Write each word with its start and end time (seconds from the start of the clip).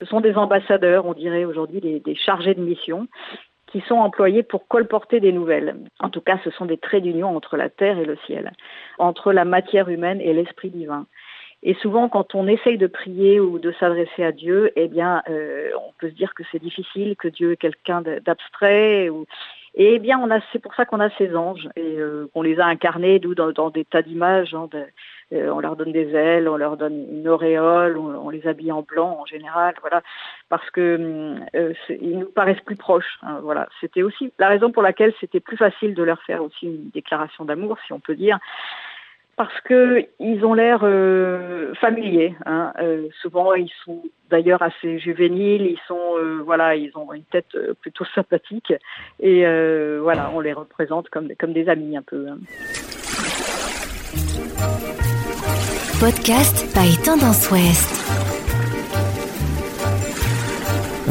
Ce 0.00 0.06
sont 0.06 0.20
des 0.20 0.34
ambassadeurs, 0.34 1.06
on 1.06 1.14
dirait 1.14 1.44
aujourd'hui 1.44 1.80
des, 1.80 2.14
chargés 2.14 2.54
de 2.54 2.60
mission, 2.60 3.08
qui 3.66 3.80
sont 3.88 3.96
employés 3.96 4.42
pour 4.42 4.68
colporter 4.68 5.20
des 5.20 5.32
nouvelles. 5.32 5.76
En 6.00 6.10
tout 6.10 6.20
cas, 6.20 6.38
ce 6.44 6.50
sont 6.50 6.66
des 6.66 6.78
traits 6.78 7.02
d'union 7.02 7.34
entre 7.34 7.56
la 7.56 7.68
terre 7.68 7.98
et 7.98 8.04
le 8.04 8.16
ciel, 8.26 8.52
entre 8.98 9.32
la 9.32 9.44
matière 9.44 9.88
humaine 9.88 10.20
et 10.20 10.32
l'esprit 10.32 10.70
divin. 10.70 11.06
Et 11.62 11.74
souvent, 11.74 12.08
quand 12.08 12.34
on 12.34 12.46
essaye 12.46 12.78
de 12.78 12.86
prier 12.86 13.40
ou 13.40 13.58
de 13.58 13.72
s'adresser 13.72 14.22
à 14.22 14.30
Dieu, 14.30 14.70
eh 14.76 14.88
bien, 14.88 15.22
euh, 15.28 15.70
on 15.76 15.92
peut 15.98 16.10
se 16.10 16.14
dire 16.14 16.34
que 16.34 16.42
c'est 16.52 16.62
difficile, 16.62 17.16
que 17.16 17.28
Dieu 17.28 17.52
est 17.52 17.56
quelqu'un 17.56 18.02
d'abstrait. 18.02 19.08
Ou... 19.08 19.26
Et 19.78 19.94
eh 19.94 19.98
bien, 19.98 20.18
on 20.18 20.30
a, 20.30 20.40
c'est 20.52 20.58
pour 20.58 20.74
ça 20.74 20.86
qu'on 20.86 21.00
a 21.00 21.10
ces 21.18 21.36
anges 21.36 21.68
et 21.76 21.98
euh, 21.98 22.30
qu'on 22.32 22.40
les 22.40 22.58
a 22.58 22.64
incarnés, 22.64 23.20
nous, 23.22 23.34
dans, 23.34 23.68
des 23.68 23.84
tas 23.84 24.00
d'images. 24.00 24.54
Hein, 24.54 24.70
euh, 25.32 25.50
on 25.50 25.60
leur 25.60 25.76
donne 25.76 25.92
des 25.92 26.14
ailes, 26.14 26.48
on 26.48 26.56
leur 26.56 26.78
donne 26.78 27.06
une 27.12 27.28
auréole, 27.28 27.98
on, 27.98 28.30
les 28.30 28.46
habille 28.46 28.72
en 28.72 28.80
blanc 28.80 29.18
en 29.20 29.26
général, 29.26 29.74
voilà, 29.82 30.00
parce 30.48 30.68
que 30.70 31.36
euh, 31.54 31.74
ils 31.90 32.18
nous 32.18 32.30
paraissent 32.30 32.60
plus 32.60 32.76
proches. 32.76 33.18
Hein, 33.22 33.40
voilà, 33.42 33.68
c'était 33.80 34.02
aussi 34.02 34.32
la 34.38 34.48
raison 34.48 34.72
pour 34.72 34.82
laquelle 34.82 35.12
c'était 35.20 35.40
plus 35.40 35.58
facile 35.58 35.94
de 35.94 36.02
leur 36.02 36.22
faire 36.22 36.42
aussi 36.42 36.66
une 36.66 36.88
déclaration 36.88 37.44
d'amour, 37.44 37.76
si 37.86 37.92
on 37.92 38.00
peut 38.00 38.14
dire 38.14 38.38
parce 39.36 39.60
que 39.64 40.06
ils 40.18 40.44
ont 40.44 40.54
l'air 40.54 40.80
euh, 40.82 41.74
familiers. 41.74 42.34
Hein. 42.46 42.72
Euh, 42.80 43.08
souvent, 43.20 43.52
ils 43.54 43.70
sont 43.84 44.02
d'ailleurs 44.30 44.62
assez 44.62 44.98
juvéniles. 44.98 45.62
Ils 45.62 45.80
sont, 45.86 46.16
euh, 46.16 46.42
voilà, 46.44 46.74
ils 46.74 46.90
ont 46.96 47.12
une 47.12 47.24
tête 47.24 47.56
plutôt 47.80 48.04
sympathique 48.14 48.72
et 49.20 49.44
voilà, 50.00 50.30
on 50.34 50.40
les 50.40 50.52
représente 50.52 51.08
comme 51.10 51.28
comme 51.38 51.52
des 51.52 51.68
amis 51.68 51.96
un 51.96 52.02
peu. 52.02 52.26
Hein. 52.28 52.38
Podcast 56.00 56.66
by 56.74 56.96
Tendance 57.02 57.50
Ouest. 57.50 58.35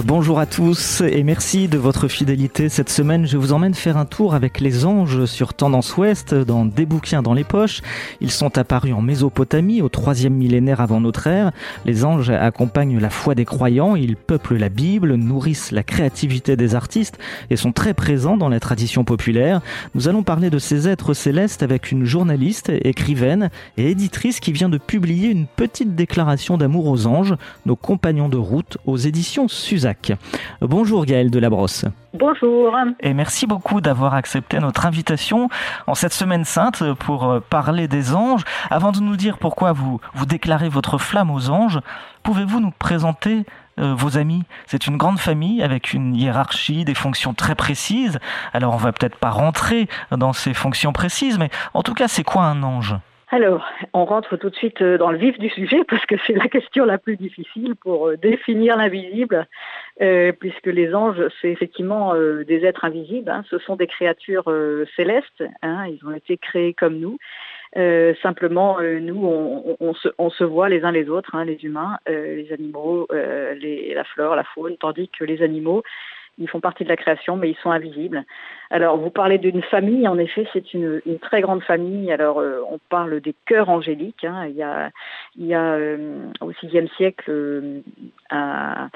Bonjour 0.04 0.40
à 0.40 0.45
tous 0.45 0.99
et 0.99 1.23
merci 1.23 1.70
de 1.70 1.77
votre 1.77 2.09
fidélité. 2.09 2.67
Cette 2.67 2.89
semaine, 2.89 3.25
je 3.25 3.38
vous 3.38 3.53
emmène 3.53 3.73
faire 3.73 3.95
un 3.95 4.03
tour 4.03 4.36
avec 4.36 4.59
les 4.59 4.86
anges 4.86 5.23
sur 5.23 5.53
Tendance 5.53 5.95
Ouest 5.95 6.33
dans 6.36 6.66
des 6.66 6.86
bouquins 6.86 7.22
dans 7.22 7.33
les 7.33 7.45
poches. 7.45 7.81
Ils 8.19 8.30
sont 8.30 8.58
apparus 8.58 8.94
en 8.94 9.02
Mésopotamie 9.02 9.81
au 9.81 9.88
troisième 9.88 10.34
millénaire 10.34 10.81
avant 10.81 11.00
notre 11.00 11.28
ère. 11.28 11.53
Les 11.86 12.03
anges 12.03 12.30
accompagnent 12.30 13.00
la 13.00 13.09
foi 13.09 13.36
des 13.36 13.45
croyants, 13.45 13.95
ils 13.95 14.17
peuplent 14.17 14.58
la 14.58 14.67
Bible, 14.67 15.16
nourrissent 15.16 15.72
la 15.72 15.84
créativité 15.84 16.58
des 16.58 16.75
artistes 16.75 17.17
et 17.50 17.56
sont 17.56 17.72
très 17.72 17.94
présents 17.94 18.36
dans 18.36 18.50
la 18.50 18.59
tradition 18.59 19.06
populaire. 19.06 19.62
Nous 19.94 20.09
allons 20.09 20.23
parler 20.23 20.50
de 20.50 20.59
ces 20.59 20.89
êtres 20.89 21.14
célestes 21.14 21.64
avec 21.64 21.94
une 21.94 22.03
journaliste, 22.03 22.69
écrivaine 22.84 23.50
et 23.78 23.91
éditrice 23.91 24.41
qui 24.41 24.52
vient 24.52 24.69
de 24.69 24.78
publier 24.78 25.30
une 25.30 25.47
petite 25.47 25.95
déclaration 25.95 26.58
d'amour 26.58 26.88
aux 26.88 27.08
anges, 27.08 27.36
nos 27.66 27.78
compagnons 27.78 28.28
de 28.28 28.38
route 28.38 28.78
aux 28.86 28.97
éditions 28.97 29.47
Suzanne. 29.47 29.84
Bonjour 30.61 31.05
Gaëlle 31.05 31.31
Delabrosse. 31.31 31.86
Bonjour. 32.14 32.75
Et 33.02 33.14
merci 33.14 33.45
beaucoup 33.45 33.81
d'avoir 33.81 34.14
accepté 34.14 34.59
notre 34.59 34.86
invitation 34.86 35.50
en 35.86 35.95
cette 35.95 36.14
semaine 36.14 36.45
sainte 36.45 36.94
pour 36.94 37.30
euh, 37.30 37.39
parler 37.39 37.88
des 37.88 38.13
anges. 38.13 38.44
Avant 38.69 38.91
de 38.91 39.00
nous 39.00 39.17
dire 39.17 39.38
pourquoi 39.38 39.73
vous, 39.73 40.00
vous 40.13 40.25
déclarez 40.25 40.69
votre 40.69 40.97
flamme 40.97 41.30
aux 41.30 41.50
anges, 41.50 41.80
pouvez-vous 42.23 42.59
nous 42.59 42.72
présenter 42.72 43.45
euh, 43.80 43.94
vos 43.95 44.17
amis? 44.17 44.44
C'est 44.66 44.88
une 44.88 44.97
grande 44.97 45.19
famille 45.19 45.61
avec 45.61 45.94
une 45.94 46.16
hiérarchie, 46.16 46.86
des 46.86 46.95
fonctions 46.95 47.33
très 47.33 47.56
précises. 47.56 48.19
Alors 48.53 48.73
on 48.73 48.78
va 48.78 48.94
peut-être 48.94 49.17
pas 49.17 49.31
rentrer 49.31 49.89
dans 50.11 50.33
ces 50.33 50.53
fonctions 50.53 50.94
précises, 50.94 51.38
mais 51.38 51.50
en 51.73 51.83
tout 51.83 51.94
cas, 51.94 52.08
c'est 52.08 52.23
quoi 52.23 52.44
un 52.44 52.63
ange? 52.63 52.95
Alors, 53.36 53.66
on 53.91 54.05
rentre 54.05 54.38
tout 54.38 54.50
de 54.50 54.55
suite 54.55 54.81
euh, 54.81 54.97
dans 54.97 55.11
le 55.11 55.17
vif 55.17 55.38
du 55.38 55.50
sujet 55.50 55.83
parce 55.89 56.05
que 56.05 56.16
c'est 56.25 56.36
la 56.36 56.47
question 56.47 56.86
la 56.86 56.97
plus 56.97 57.17
difficile 57.17 57.75
pour 57.75 58.08
euh, 58.08 58.16
définir 58.16 58.78
l'invisible, 58.78 59.45
euh, 60.02 60.31
puisque 60.31 60.67
les 60.67 60.95
anges, 60.95 61.22
c'est 61.41 61.50
effectivement 61.50 62.16
des 62.16 62.66
êtres 62.66 62.86
invisibles. 62.86 63.30
Hein. 63.30 63.44
Ce 63.50 63.58
sont 63.59 63.75
des 63.75 63.88
créatures 63.88 64.50
célestes. 64.95 65.44
Hein. 65.61 65.88
Ils 65.88 66.00
ont 66.08 66.13
été 66.13 66.38
créés 66.38 66.73
comme 66.73 66.97
nous. 66.97 67.18
simplement, 68.22 68.78
nous, 68.81 69.75
on, 69.79 70.29
se, 70.29 70.44
voit 70.44 70.69
les 70.69 70.84
uns 70.84 70.91
les 70.91 71.09
autres, 71.09 71.35
hein, 71.35 71.44
les 71.44 71.59
humains, 71.63 71.97
les 72.07 72.47
animaux, 72.53 73.07
la 73.12 74.03
flore, 74.06 74.35
la 74.35 74.46
faune, 74.46 74.78
tandis 74.78 75.09
que 75.09 75.25
les 75.25 75.41
animaux, 75.41 75.84
ils 76.38 76.50
font 76.50 76.59
partie 76.59 76.84
de 76.84 76.90
la 76.90 76.97
création, 76.97 77.38
mais 77.38 77.50
ils 77.50 77.57
sont 77.57 77.72
invisibles. 77.72 78.25
Alors, 78.69 78.97
vous 78.97 79.09
parlez 79.09 79.38
d'une 79.38 79.62
famille, 79.62 80.07
en 80.07 80.18
effet, 80.18 80.47
c'est 80.51 80.73
une, 80.73 81.01
très 81.22 81.41
grande 81.41 81.63
famille. 81.63 82.12
Alors, 82.12 82.40
euh, 82.40 82.59
on 82.69 82.79
parle 82.90 83.22
des 83.22 83.35
chœurs 83.46 83.69
angéliques. 83.69 84.25
Hein. 84.25 84.47
Il 84.47 84.56
y 84.56 84.63
a, 84.63 84.90
il 85.38 85.46
y 85.46 85.53
a 85.53 85.73
euh, 85.73 86.25
au 86.41 86.50
VIe 86.50 86.90
siècle 86.97 87.25
euh, 87.29 87.79
un, 88.31 88.90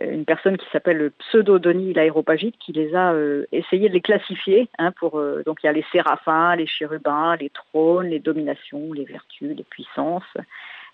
une 0.00 0.24
personne 0.24 0.56
qui 0.56 0.66
s'appelle 0.72 0.96
le 0.96 1.10
pseudo-Denis 1.10 1.92
l'aéropagite 1.92 2.56
qui 2.58 2.72
les 2.72 2.94
a 2.94 3.14
essayé 3.52 3.88
de 3.88 3.94
les 3.94 4.00
classifier. 4.00 4.68
Hein, 4.78 4.92
donc, 5.44 5.58
il 5.62 5.66
y 5.66 5.68
a 5.68 5.72
les 5.72 5.84
séraphins, 5.92 6.56
les 6.56 6.66
chérubins, 6.66 7.36
les 7.36 7.50
trônes, 7.50 8.08
les 8.08 8.20
dominations, 8.20 8.92
les 8.92 9.04
vertus, 9.04 9.54
les 9.56 9.64
puissances 9.64 10.36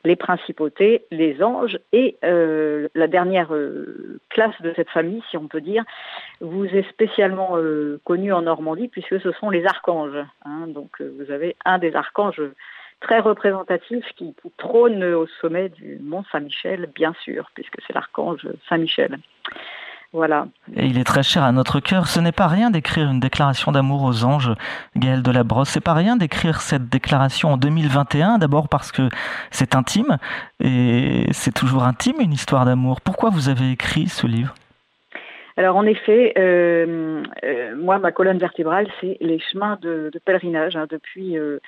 les 0.04 0.16
principautés, 0.16 1.04
les 1.10 1.42
anges 1.42 1.78
et 1.92 2.16
euh, 2.24 2.88
la 2.94 3.06
dernière 3.06 3.54
euh, 3.54 4.20
classe 4.30 4.60
de 4.60 4.72
cette 4.74 4.90
famille, 4.90 5.22
si 5.30 5.36
on 5.36 5.46
peut 5.46 5.60
dire, 5.60 5.84
vous 6.40 6.66
est 6.66 6.88
spécialement 6.88 7.56
euh, 7.56 8.00
connue 8.04 8.32
en 8.32 8.42
Normandie 8.42 8.88
puisque 8.88 9.20
ce 9.20 9.32
sont 9.32 9.50
les 9.50 9.64
archanges. 9.64 10.24
Hein. 10.44 10.66
donc 10.68 11.00
vous 11.00 11.30
avez 11.30 11.56
un 11.64 11.78
des 11.78 11.94
archanges 11.94 12.42
très 13.00 13.20
représentatif 13.20 14.04
qui, 14.16 14.34
qui 14.34 14.52
trône 14.56 15.02
au 15.04 15.26
sommet 15.40 15.68
du 15.68 15.98
mont 16.00 16.24
Saint-Michel, 16.30 16.88
bien 16.94 17.14
sûr, 17.22 17.50
puisque 17.54 17.76
c'est 17.86 17.92
l'archange 17.92 18.46
Saint-Michel. 18.69 19.19
Voilà. 20.12 20.46
Et 20.76 20.86
il 20.86 20.98
est 20.98 21.04
très 21.04 21.22
cher 21.22 21.42
à 21.42 21.52
notre 21.52 21.80
cœur. 21.80 22.06
Ce 22.06 22.20
n'est 22.20 22.32
pas 22.32 22.46
rien 22.46 22.70
d'écrire 22.70 23.10
une 23.10 23.20
déclaration 23.20 23.72
d'amour 23.72 24.02
aux 24.02 24.24
anges, 24.24 24.52
Gaël 24.94 25.22
Delabrosse. 25.22 25.70
C'est 25.70 25.80
pas 25.80 25.94
rien 25.94 26.16
d'écrire 26.16 26.60
cette 26.60 26.90
déclaration 26.90 27.52
en 27.52 27.56
2021, 27.56 28.36
d'abord 28.36 28.68
parce 28.68 28.92
que 28.92 29.08
c'est 29.50 29.74
intime, 29.74 30.18
et 30.60 31.24
c'est 31.32 31.54
toujours 31.54 31.84
intime 31.84 32.20
une 32.20 32.32
histoire 32.32 32.66
d'amour. 32.66 33.00
Pourquoi 33.00 33.30
vous 33.30 33.48
avez 33.48 33.70
écrit 33.70 34.08
ce 34.08 34.26
livre? 34.26 34.54
Alors 35.56 35.76
en 35.76 35.84
effet, 35.84 36.32
euh, 36.38 37.22
euh, 37.44 37.76
moi 37.76 37.98
ma 37.98 38.10
colonne 38.10 38.38
vertébrale 38.38 38.88
c'est 39.00 39.18
les 39.20 39.38
chemins 39.38 39.78
de, 39.82 40.10
de 40.12 40.18
pèlerinage 40.18 40.76
hein, 40.76 40.86
depuis 40.88 41.36
euh, 41.36 41.58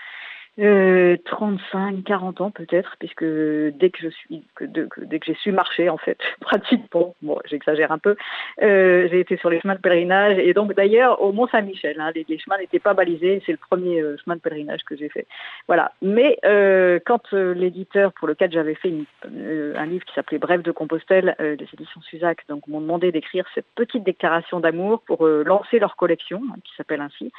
euh, 0.61 1.17
35, 1.25 2.05
40 2.05 2.41
ans 2.41 2.51
peut-être, 2.51 2.97
puisque 2.99 3.25
dès 3.25 3.91
que 3.91 3.99
j'ai 4.01 5.35
su 5.35 5.53
marcher 5.53 5.89
en 5.89 5.99
fait, 5.99 6.19
pratiquement, 6.41 7.15
bon, 7.23 7.39
j'exagère 7.47 7.93
un 7.93 7.99
peu, 7.99 8.17
euh, 8.63 9.09
j'ai 9.11 9.21
été 9.21 9.37
sur 9.37 9.51
les 9.51 9.61
chemins 9.61 9.75
de 9.75 9.81
pèlerinage 9.81 10.39
et 10.39 10.55
donc 10.55 10.75
d'ailleurs 10.75 11.21
au 11.23 11.33
Mont 11.33 11.49
Saint-Michel, 11.49 12.01
hein, 12.01 12.13
les, 12.15 12.39
chemins 12.39 12.59
n'étaient 12.59 12.79
pas 12.79 12.95
balisés, 12.95 13.43
c'est 13.45 13.53
le 13.53 13.59
premier 13.59 14.01
euh, 14.01 14.17
chemin 14.25 14.37
de 14.37 14.41
pèlerinage 14.41 14.85
que 14.85 14.97
j'ai 14.97 15.09
fait. 15.09 15.27
Voilà. 15.67 15.93
Mais 16.03 16.39
euh, 16.45 17.01
quand 17.05 17.33
euh, 17.33 17.55
l'éditeur 17.55 18.13
pour 18.13 18.29
lequel 18.29 18.53
j'avais 18.53 18.75
fait 18.75 18.93
euh, 19.27 19.75
un 19.77 19.87
livre 19.87 20.05
qui 20.05 20.15
s'appelait 20.15 20.39
Bref 20.39 20.63
de 20.63 20.71
Compostelle 20.71 21.35
des 21.39 21.69
éditions 21.73 22.01
Suzac, 22.03 22.47
donc 22.49 22.67
m'ont 22.69 22.81
demandé 22.81 23.11
d'écrire 23.13 23.45
cette 23.55 23.67
petite 23.75 24.05
déclaration 24.05 24.61
d'amour 24.61 25.03
pour 25.07 25.27
lancer 25.27 25.79
leur 25.79 25.97
collection, 25.97 26.43
hein, 26.51 26.57
qui 26.65 26.73
s'appelle 26.77 27.01
ainsi 27.01 27.33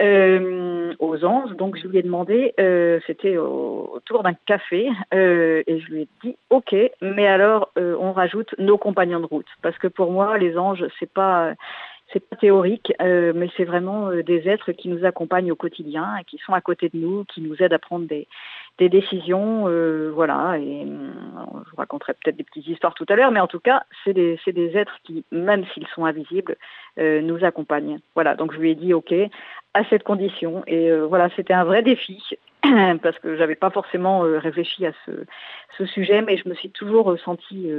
euh, 0.00 0.94
aux 0.98 1.24
anges. 1.24 1.54
Donc 1.56 1.76
je 1.76 1.86
lui 1.88 1.98
ai 1.98 2.02
demandé, 2.02 2.54
euh, 2.58 3.00
c'était 3.06 3.36
au, 3.36 3.90
autour 3.94 4.22
d'un 4.22 4.34
café, 4.46 4.88
euh, 5.14 5.62
et 5.66 5.80
je 5.80 5.86
lui 5.90 6.02
ai 6.02 6.08
dit, 6.22 6.36
ok, 6.50 6.74
mais 7.00 7.26
alors 7.26 7.70
euh, 7.78 7.96
on 7.98 8.12
rajoute 8.12 8.54
nos 8.58 8.78
compagnons 8.78 9.20
de 9.20 9.26
route, 9.26 9.46
parce 9.62 9.78
que 9.78 9.88
pour 9.88 10.10
moi 10.12 10.38
les 10.38 10.56
anges 10.58 10.84
c'est 10.98 11.12
pas 11.12 11.54
c'est 12.12 12.20
pas 12.20 12.36
théorique, 12.36 12.92
euh, 13.02 13.32
mais 13.34 13.48
c'est 13.56 13.64
vraiment 13.64 14.10
euh, 14.10 14.22
des 14.22 14.48
êtres 14.48 14.70
qui 14.70 14.88
nous 14.88 15.04
accompagnent 15.04 15.50
au 15.50 15.56
quotidien, 15.56 16.16
et 16.20 16.24
qui 16.24 16.38
sont 16.38 16.52
à 16.52 16.60
côté 16.60 16.88
de 16.88 16.96
nous, 16.96 17.24
qui 17.24 17.40
nous 17.40 17.60
aident 17.60 17.72
à 17.72 17.80
prendre 17.80 18.06
des, 18.06 18.28
des 18.78 18.88
décisions, 18.88 19.62
voilà. 20.14 20.56
Et 20.58 20.86
je 20.86 21.70
vous 21.70 21.76
raconterai 21.76 22.12
peut-être 22.14 22.36
des 22.36 22.44
petites 22.44 22.68
histoires 22.68 22.94
tout 22.94 23.06
à 23.08 23.16
l'heure, 23.16 23.32
mais 23.32 23.40
en 23.40 23.48
tout 23.48 23.58
cas, 23.58 23.82
c'est 24.04 24.12
des, 24.12 24.38
des 24.46 24.76
êtres 24.76 24.98
qui, 25.02 25.24
même 25.32 25.64
s'ils 25.72 25.88
sont 25.88 26.04
invisibles, 26.04 26.56
nous 26.98 27.44
accompagnent. 27.44 27.98
Voilà. 28.14 28.36
Donc 28.36 28.52
je 28.52 28.58
lui 28.58 28.70
ai 28.70 28.74
dit 28.76 28.94
OK 28.94 29.12
à 29.76 29.84
cette 29.90 30.04
condition, 30.04 30.62
et 30.66 30.90
euh, 30.90 31.06
voilà, 31.06 31.28
c'était 31.36 31.52
un 31.52 31.64
vrai 31.64 31.82
défi 31.82 32.22
parce 33.02 33.18
que 33.18 33.36
j'avais 33.36 33.54
pas 33.54 33.70
forcément 33.70 34.20
réfléchi 34.20 34.86
à 34.86 34.92
ce, 35.04 35.12
ce 35.76 35.86
sujet, 35.86 36.22
mais 36.22 36.36
je 36.36 36.48
me 36.48 36.54
suis 36.54 36.70
toujours 36.70 37.16
sentie 37.18 37.70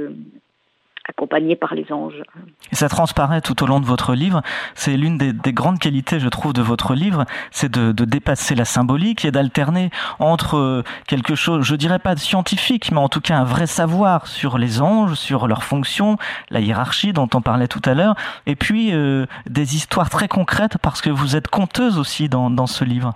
accompagné 1.08 1.56
par 1.56 1.74
les 1.74 1.90
anges. 1.90 2.22
Et 2.70 2.76
ça 2.76 2.88
transparaît 2.88 3.40
tout 3.40 3.62
au 3.62 3.66
long 3.66 3.80
de 3.80 3.86
votre 3.86 4.14
livre. 4.14 4.42
C'est 4.74 4.96
l'une 4.96 5.18
des, 5.18 5.32
des, 5.32 5.52
grandes 5.52 5.78
qualités, 5.78 6.20
je 6.20 6.28
trouve, 6.28 6.52
de 6.52 6.62
votre 6.62 6.94
livre, 6.94 7.24
c'est 7.50 7.70
de, 7.70 7.92
de, 7.92 8.04
dépasser 8.04 8.54
la 8.54 8.64
symbolique 8.64 9.24
et 9.24 9.30
d'alterner 9.30 9.90
entre 10.18 10.56
euh, 10.56 10.82
quelque 11.06 11.34
chose, 11.34 11.64
je 11.64 11.74
dirais 11.74 11.98
pas 11.98 12.14
de 12.14 12.20
scientifique, 12.20 12.92
mais 12.92 12.98
en 12.98 13.08
tout 13.08 13.20
cas 13.20 13.36
un 13.36 13.44
vrai 13.44 13.66
savoir 13.66 14.26
sur 14.26 14.58
les 14.58 14.82
anges, 14.82 15.14
sur 15.14 15.48
leurs 15.48 15.64
fonctions, 15.64 16.16
la 16.50 16.60
hiérarchie 16.60 17.12
dont 17.12 17.28
on 17.34 17.40
parlait 17.40 17.68
tout 17.68 17.82
à 17.84 17.94
l'heure, 17.94 18.14
et 18.46 18.56
puis 18.56 18.92
euh, 18.92 19.26
des 19.46 19.76
histoires 19.76 20.10
très 20.10 20.28
concrètes 20.28 20.78
parce 20.78 21.00
que 21.00 21.10
vous 21.10 21.36
êtes 21.36 21.48
conteuse 21.48 21.98
aussi 21.98 22.28
dans, 22.28 22.50
dans 22.50 22.66
ce 22.66 22.84
livre. 22.84 23.14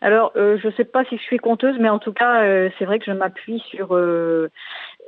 Alors, 0.00 0.32
euh, 0.36 0.58
je 0.62 0.68
ne 0.68 0.72
sais 0.72 0.84
pas 0.84 1.04
si 1.06 1.16
je 1.16 1.22
suis 1.22 1.38
conteuse, 1.38 1.76
mais 1.80 1.88
en 1.88 1.98
tout 1.98 2.12
cas, 2.12 2.42
euh, 2.42 2.68
c'est 2.78 2.84
vrai 2.84 2.98
que 2.98 3.06
je 3.06 3.12
m'appuie 3.12 3.60
sur 3.70 3.94
euh, 3.94 4.50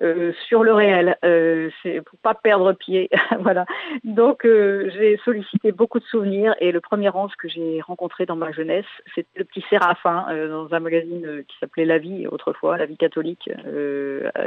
euh, 0.00 0.33
sur 0.47 0.62
le 0.62 0.73
réel, 0.73 1.17
euh, 1.25 1.71
c'est 1.83 2.00
pour 2.03 2.19
pas 2.21 2.35
perdre 2.35 2.73
pied, 2.73 3.11
voilà. 3.41 3.67
Donc 4.05 4.45
euh, 4.45 4.91
j'ai 4.95 5.17
sollicité 5.25 5.73
beaucoup 5.73 5.99
de 5.99 6.05
souvenirs 6.05 6.55
et 6.61 6.71
le 6.71 6.81
premier 6.81 7.09
ange 7.09 7.33
que 7.37 7.49
j'ai 7.49 7.81
rencontré 7.81 8.25
dans 8.25 8.37
ma 8.37 8.53
jeunesse, 8.53 8.87
c'était 9.15 9.29
le 9.37 9.45
petit 9.45 9.65
Séraphin 9.69 10.27
dans 10.49 10.73
un 10.73 10.81
magazine 10.81 11.45
qui 11.49 11.56
s'appelait 11.59 11.85
La 11.85 11.99
Vie 11.99 12.29
autrefois, 12.29 12.79
La 12.79 12.87
Vie 12.87 12.97
catholique 12.97 13.50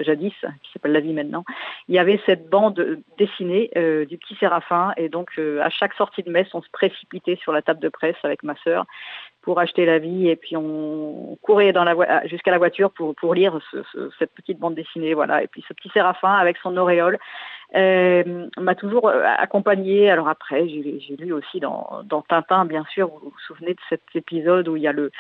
jadis, 0.02 0.34
qui 0.64 0.72
s'appelle 0.72 0.94
La 0.94 1.02
Vie 1.02 1.14
maintenant. 1.14 1.44
Il 1.90 1.96
y 1.96 2.00
avait 2.00 2.22
cette 2.26 2.50
bande 2.50 3.00
dessinée 3.18 3.72
du 4.10 4.18
petit 4.18 4.36
Séraphin 4.36 4.94
et 4.98 5.10
donc 5.10 5.38
à 5.38 5.70
chaque 5.70 5.94
sortie 5.96 6.24
de 6.24 6.32
messe, 6.32 6.54
on 6.54 6.62
se 6.62 6.70
précipitait 6.72 7.38
sur 7.42 7.52
la 7.52 7.62
table 7.62 7.82
de 7.82 7.90
presse 7.90 8.16
avec 8.24 8.44
ma 8.44 8.56
sœur 8.64 8.86
pour 9.42 9.60
acheter 9.60 9.86
la 9.86 10.00
vie 10.00 10.30
et 10.30 10.36
puis 10.36 10.56
on 10.56 11.38
courait 11.42 11.74
dans 11.74 11.84
la 11.84 12.28
jusqu'à 12.28 12.52
la 12.52 12.58
voiture 12.58 12.92
pour 12.92 13.16
pour 13.16 13.34
lire 13.34 13.60
cette 14.20 14.34
petite 14.34 14.60
bande 14.60 14.76
dessinée 14.76 15.14
voilà. 15.14 15.44
Et 15.44 15.48
puis 15.48 15.64
ce 15.68 15.74
petit 15.74 15.90
Séraphin 15.90 16.34
avec 16.34 16.58
son 16.58 16.78
auréole 16.78 17.18
euh, 17.74 18.48
m'a 18.58 18.76
toujours 18.76 19.08
euh, 19.08 19.24
accompagné. 19.38 20.10
Alors 20.10 20.28
après, 20.28 20.68
j'ai 20.68 21.16
lu 21.18 21.32
aussi 21.32 21.60
dans, 21.60 22.04
Tintin, 22.28 22.66
bien 22.66 22.86
sûr, 22.92 23.08
vous 23.08 23.30
vous 23.30 23.40
souvenez 23.48 23.74
de 23.74 23.80
cet 23.90 24.02
épisode 24.14 24.68
où 24.68 24.76
il 24.76 24.84
y 24.84 24.88
a 24.88 24.92
le, 24.92 25.12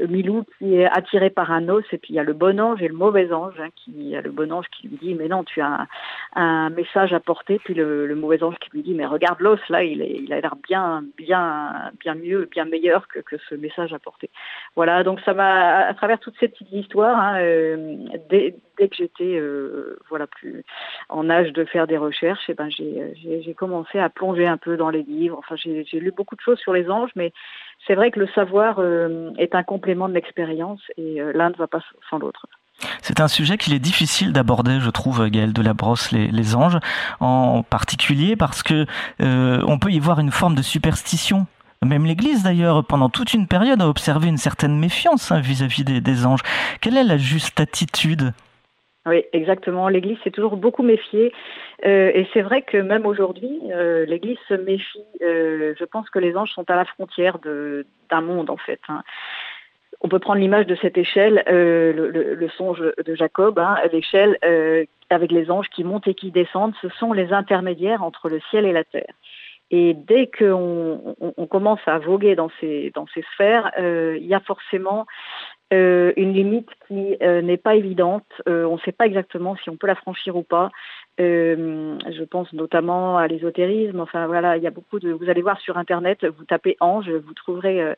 Milou 0.00 0.44
qui 0.58 0.76
est 0.76 0.86
attiré 0.86 1.30
par 1.30 1.50
un 1.50 1.68
os, 1.68 1.84
et 1.92 1.98
puis 1.98 2.14
il 2.14 2.16
y 2.16 2.20
a 2.20 2.22
le 2.22 2.32
bon 2.32 2.60
ange 2.60 2.82
et 2.82 2.88
le 2.88 2.94
mauvais 2.94 3.32
ange, 3.32 3.58
hein, 3.60 3.68
qui 3.74 3.92
il 3.96 4.08
y 4.08 4.16
a 4.16 4.20
le 4.20 4.30
bon 4.30 4.52
ange 4.52 4.66
qui 4.68 4.88
lui 4.88 4.98
dit 5.00 5.14
mais 5.14 5.28
non, 5.28 5.42
tu 5.42 5.60
as 5.60 5.86
un, 6.34 6.70
message 6.70 7.12
à 7.12 7.20
porter, 7.20 7.60
puis 7.64 7.74
le, 7.74 8.14
mauvais 8.14 8.42
ange 8.42 8.56
qui 8.60 8.70
lui 8.70 8.82
dit 8.82 8.94
mais 8.94 9.06
regarde 9.06 9.40
l'os 9.40 9.60
là, 9.68 9.82
il, 9.82 10.32
a 10.32 10.40
l'air 10.40 10.56
bien, 10.56 11.04
bien, 11.16 11.90
bien 12.00 12.14
mieux, 12.14 12.48
bien 12.50 12.64
meilleur 12.66 13.08
que, 13.08 13.20
ce 13.48 13.54
message 13.54 13.92
à 13.92 13.98
porter. 13.98 14.30
Voilà, 14.76 15.02
donc 15.02 15.20
ça 15.20 15.34
m'a, 15.34 15.86
à 15.86 15.94
travers 15.94 16.18
toutes 16.20 16.38
ces 16.38 16.48
petites 16.48 16.72
histoires, 16.72 17.18
hein, 17.18 17.40
euh, 17.40 17.96
dès, 18.76 18.88
que 18.88 18.96
j'étais 18.96 19.36
euh, 19.36 19.98
voilà 20.08 20.26
plus 20.26 20.64
en 21.08 21.28
âge 21.30 21.52
de 21.52 21.64
faire 21.64 21.86
des 21.86 21.96
recherches, 21.96 22.44
eh 22.48 22.54
ben 22.54 22.68
j'ai 22.70 23.54
commencé 23.56 23.98
à 23.98 24.08
plonger 24.08 24.46
un 24.46 24.56
peu 24.56 24.76
dans 24.76 24.90
les 24.90 25.02
livres. 25.02 25.38
Enfin, 25.38 25.56
j'ai 25.56 26.00
lu 26.00 26.12
beaucoup 26.12 26.36
de 26.36 26.40
choses 26.40 26.58
sur 26.58 26.72
les 26.72 26.90
anges, 26.90 27.10
mais 27.16 27.32
c'est 27.86 27.94
vrai 27.94 28.10
que 28.10 28.20
le 28.20 28.28
savoir 28.28 28.76
euh, 28.78 29.30
est 29.38 29.54
un 29.54 29.62
complément 29.62 30.08
de 30.08 30.14
l'expérience 30.14 30.80
et 30.96 31.20
euh, 31.20 31.32
l'un 31.34 31.50
ne 31.50 31.56
va 31.56 31.66
pas 31.66 31.80
sans 32.10 32.18
l'autre. 32.18 32.46
C'est 33.00 33.20
un 33.20 33.28
sujet 33.28 33.56
qu'il 33.56 33.72
est 33.72 33.78
difficile 33.78 34.32
d'aborder, 34.32 34.80
je 34.80 34.90
trouve, 34.90 35.30
Gaël 35.30 35.54
de 35.54 35.62
la 35.62 35.72
Brosse, 35.72 36.12
les, 36.12 36.54
anges, 36.54 36.78
en 37.20 37.62
particulier 37.62 38.36
parce 38.36 38.62
que 38.62 38.84
on 39.18 39.78
peut 39.78 39.90
y 39.90 39.98
voir 39.98 40.20
une 40.20 40.30
forme 40.30 40.54
de 40.54 40.60
superstition. 40.60 41.46
Même 41.84 42.06
l'Église, 42.06 42.42
d'ailleurs, 42.42 42.84
pendant 42.84 43.08
toute 43.08 43.34
une 43.34 43.46
période, 43.46 43.80
a 43.82 43.88
observé 43.88 44.28
une 44.28 44.38
certaine 44.38 44.78
méfiance 44.78 45.30
hein, 45.30 45.40
vis-à-vis 45.40 45.84
des 45.84 46.26
anges. 46.26 46.40
Quelle 46.80 46.96
est 46.96 47.04
la 47.04 47.18
juste 47.18 47.60
attitude? 47.60 48.32
Oui, 49.06 49.24
exactement. 49.32 49.88
L'Église 49.88 50.18
s'est 50.24 50.32
toujours 50.32 50.56
beaucoup 50.56 50.82
méfiée. 50.82 51.32
Euh, 51.84 52.10
et 52.12 52.26
c'est 52.34 52.42
vrai 52.42 52.62
que 52.62 52.76
même 52.76 53.06
aujourd'hui, 53.06 53.60
euh, 53.70 54.04
l'Église 54.04 54.38
se 54.48 54.54
méfie. 54.54 55.04
Euh, 55.22 55.74
je 55.78 55.84
pense 55.84 56.10
que 56.10 56.18
les 56.18 56.36
anges 56.36 56.50
sont 56.50 56.68
à 56.68 56.74
la 56.74 56.84
frontière 56.84 57.38
d'un 57.38 58.20
monde, 58.20 58.50
en 58.50 58.56
fait. 58.56 58.80
Hein. 58.88 59.04
On 60.00 60.08
peut 60.08 60.18
prendre 60.18 60.40
l'image 60.40 60.66
de 60.66 60.74
cette 60.74 60.98
échelle, 60.98 61.42
le, 61.46 62.48
songe 62.56 62.80
de 62.80 63.14
Jacob, 63.14 63.58
hein, 63.58 63.76
l'échelle 63.92 64.36
avec 65.08 65.32
les 65.32 65.50
anges 65.50 65.68
qui 65.70 65.84
montent 65.84 66.06
et 66.06 66.14
qui 66.14 66.30
descendent. 66.30 66.74
Ce 66.82 66.90
sont 66.90 67.14
les 67.14 67.32
intermédiaires 67.32 68.02
entre 68.02 68.28
le 68.28 68.40
ciel 68.50 68.66
et 68.66 68.72
la 68.72 68.84
terre. 68.84 69.14
Et 69.70 69.94
dès 69.94 70.26
qu'on 70.26 71.16
on, 71.18 71.46
commence 71.46 71.80
à 71.86 71.98
voguer 71.98 72.36
dans 72.36 72.50
ces 72.60 72.92
sphères, 73.32 73.72
il 73.78 74.26
y 74.26 74.34
a 74.34 74.40
forcément 74.40 75.06
euh, 75.72 76.12
une 76.16 76.32
limite 76.32 76.68
qui 76.86 77.16
euh, 77.22 77.42
n'est 77.42 77.56
pas 77.56 77.74
évidente. 77.74 78.26
Euh, 78.48 78.64
on 78.66 78.74
ne 78.74 78.80
sait 78.80 78.92
pas 78.92 79.06
exactement 79.06 79.56
si 79.56 79.68
on 79.68 79.76
peut 79.76 79.88
la 79.88 79.96
franchir 79.96 80.36
ou 80.36 80.44
pas. 80.44 80.70
je 81.18 82.24
pense 82.24 82.52
notamment 82.52 83.18
à 83.18 83.26
l'ésotérisme. 83.26 83.98
Enfin 84.00 84.26
voilà, 84.26 84.56
il 84.56 84.62
y 84.62 84.66
a 84.66 84.70
beaucoup 84.70 85.00
de. 85.00 85.10
Vous 85.10 85.28
allez 85.28 85.42
voir 85.42 85.58
sur 85.60 85.76
internet, 85.76 86.24
vous 86.24 86.44
tapez 86.44 86.76
ange, 86.80 87.10
vous 87.10 87.34
trouverez 87.34 87.94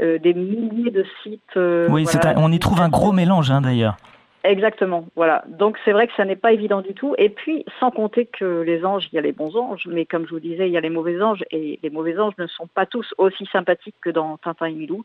des 0.00 0.34
milliers 0.34 0.90
de 0.90 1.04
sites. 1.22 1.56
oui, 1.56 2.06
on 2.36 2.50
y 2.50 2.58
trouve 2.58 2.80
un 2.80 2.88
gros 2.88 3.12
mélange 3.12 3.50
hein, 3.50 3.60
d'ailleurs. 3.60 3.96
Exactement, 4.44 5.06
voilà. 5.16 5.42
Donc 5.48 5.78
c'est 5.86 5.92
vrai 5.92 6.06
que 6.06 6.12
ça 6.18 6.26
n'est 6.26 6.36
pas 6.36 6.52
évident 6.52 6.82
du 6.82 6.92
tout. 6.92 7.14
Et 7.16 7.30
puis, 7.30 7.64
sans 7.80 7.90
compter 7.90 8.26
que 8.26 8.60
les 8.60 8.84
anges, 8.84 9.08
il 9.10 9.16
y 9.16 9.18
a 9.18 9.22
les 9.22 9.32
bons 9.32 9.56
anges, 9.56 9.88
mais 9.90 10.04
comme 10.04 10.26
je 10.26 10.32
vous 10.32 10.40
disais, 10.40 10.68
il 10.68 10.72
y 10.72 10.76
a 10.76 10.82
les 10.82 10.90
mauvais 10.90 11.18
anges, 11.22 11.42
et 11.50 11.80
les 11.82 11.88
mauvais 11.88 12.18
anges 12.18 12.34
ne 12.36 12.46
sont 12.46 12.66
pas 12.66 12.84
tous 12.84 13.14
aussi 13.16 13.46
sympathiques 13.46 13.96
que 14.02 14.10
dans 14.10 14.36
Tintin 14.36 14.66
et 14.66 14.72
Milou. 14.72 15.02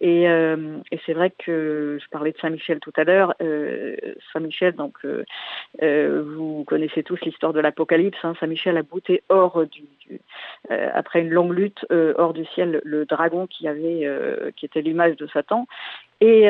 Et, 0.00 0.28
euh, 0.28 0.78
c'est 1.04 1.12
vrai 1.12 1.32
que 1.36 1.98
je 2.00 2.08
parlais 2.10 2.30
de 2.30 2.38
Saint-Michel 2.38 2.78
tout 2.78 2.92
à 2.96 3.02
l'heure. 3.02 3.34
Euh, 3.42 3.96
Saint-Michel, 4.32 4.76
donc 4.76 4.94
euh, 5.04 6.22
vous 6.36 6.62
connaissez 6.62 7.02
tous 7.02 7.20
l'histoire 7.22 7.52
de 7.52 7.58
l'Apocalypse. 7.58 8.18
Hein. 8.22 8.34
Saint-Michel 8.38 8.76
a 8.76 8.82
bouté 8.82 9.24
hors 9.28 9.66
du, 9.66 10.20
après 10.70 11.22
une 11.22 11.30
longue 11.30 11.52
lutte 11.52 11.84
hors 11.90 12.32
du 12.32 12.44
ciel 12.54 12.80
le 12.84 13.06
dragon 13.06 13.48
qui 13.48 13.66
avait 13.66 14.08
qui 14.56 14.66
était 14.66 14.82
l'image 14.82 15.16
de 15.16 15.26
Satan. 15.26 15.66
Et 16.20 16.48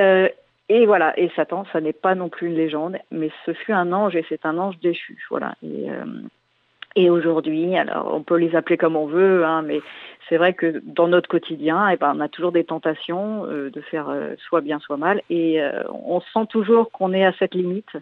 et 0.68 0.84
voilà, 0.84 1.18
et 1.18 1.30
Satan, 1.34 1.64
ça 1.72 1.80
n'est 1.80 1.94
pas 1.94 2.14
non 2.14 2.28
plus 2.28 2.48
une 2.48 2.54
légende, 2.54 2.98
mais 3.10 3.30
ce 3.46 3.54
fut 3.54 3.72
un 3.72 3.92
ange 3.92 4.14
et 4.16 4.24
c'est 4.28 4.44
un 4.44 4.58
ange 4.58 4.78
déchu. 4.80 5.18
Voilà. 5.30 5.54
Et, 5.62 5.90
euh, 5.90 7.10
aujourd'hui, 7.10 7.76
alors 7.76 8.12
on 8.12 8.22
peut 8.22 8.36
les 8.36 8.54
appeler 8.54 8.76
comme 8.76 8.96
on 8.96 9.06
veut, 9.06 9.44
hein, 9.44 9.62
mais 9.62 9.80
c'est 10.28 10.36
vrai 10.36 10.52
que 10.52 10.82
dans 10.84 11.08
notre 11.08 11.28
quotidien, 11.28 11.88
eh 11.88 11.96
ben, 11.96 12.12
on 12.14 12.20
a 12.20 12.28
toujours 12.28 12.52
des 12.52 12.64
tentations 12.64 13.46
euh, 13.46 13.70
de 13.70 13.80
faire 13.80 14.10
euh, 14.10 14.34
soit 14.48 14.60
bien, 14.60 14.78
soit 14.80 14.96
mal, 14.96 15.22
et 15.30 15.60
on 15.90 16.20
sent 16.20 16.46
toujours 16.50 16.90
qu'on 16.90 17.12
est 17.12 17.24
à 17.24 17.32
cette 17.38 17.54
limite. 17.54 17.92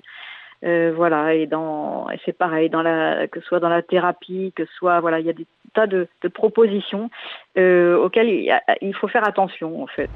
Voilà, 0.63 1.35
et 1.35 1.43
et 1.43 2.19
c'est 2.25 2.37
pareil, 2.37 2.71
que 2.71 3.41
ce 3.41 3.47
soit 3.47 3.61
dans 3.61 3.69
la 3.69 3.83
thérapie, 3.83 4.53
que 4.57 4.65
ce 4.65 4.73
soit 4.73 4.99
voilà, 4.99 5.21
il 5.21 5.27
y 5.27 5.31
a 5.31 5.35
des 5.35 5.47
tas 5.75 5.87
de, 5.87 6.09
de 6.23 6.29
propositions 6.29 7.11
auxquelles 7.57 8.31
il, 8.31 8.61
il 8.81 8.95
faut 8.95 9.07
faire 9.07 9.29
attention 9.29 9.83
en 9.83 9.87
fait. 9.87 10.11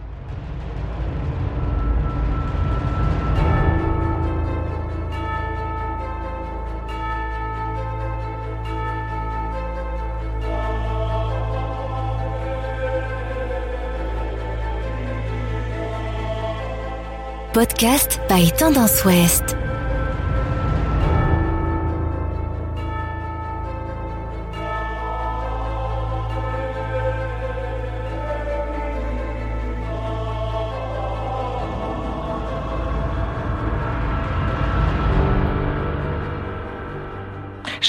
Podcast 17.60 18.16
by 18.26 18.48
Tendance 18.56 19.04
Ouest. 19.04 19.69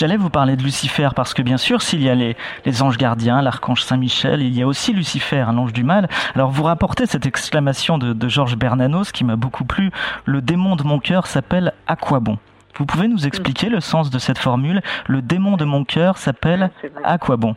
J'allais 0.01 0.17
vous 0.17 0.31
parler 0.31 0.55
de 0.55 0.63
Lucifer 0.63 1.09
parce 1.15 1.35
que 1.35 1.43
bien 1.43 1.57
sûr, 1.57 1.83
s'il 1.83 2.01
y 2.01 2.09
a 2.09 2.15
les, 2.15 2.35
les 2.65 2.81
anges 2.81 2.97
gardiens, 2.97 3.39
l'archange 3.43 3.83
Saint-Michel, 3.83 4.41
il 4.41 4.57
y 4.57 4.63
a 4.63 4.65
aussi 4.65 4.93
Lucifer, 4.93 5.41
un 5.41 5.55
ange 5.59 5.73
du 5.73 5.83
mal. 5.83 6.07
Alors 6.33 6.49
vous 6.49 6.63
rapportez 6.63 7.05
cette 7.05 7.27
exclamation 7.27 7.99
de, 7.99 8.11
de 8.11 8.27
Georges 8.27 8.57
Bernanos 8.57 9.11
qui 9.11 9.23
m'a 9.23 9.35
beaucoup 9.35 9.63
plu. 9.63 9.91
Le 10.25 10.41
démon 10.41 10.75
de 10.75 10.81
mon 10.81 10.97
cœur 10.97 11.27
s'appelle 11.27 11.71
à 11.85 11.95
quoi 11.95 12.19
bon 12.19 12.39
Vous 12.77 12.87
pouvez 12.87 13.07
nous 13.07 13.27
expliquer 13.27 13.69
le 13.69 13.79
sens 13.79 14.09
de 14.09 14.17
cette 14.17 14.39
formule? 14.39 14.81
Le 15.07 15.21
démon 15.21 15.55
de 15.55 15.65
mon 15.65 15.83
cœur 15.83 16.17
s'appelle 16.17 16.71
à 17.03 17.19
quoi 17.19 17.37
bon 17.37 17.55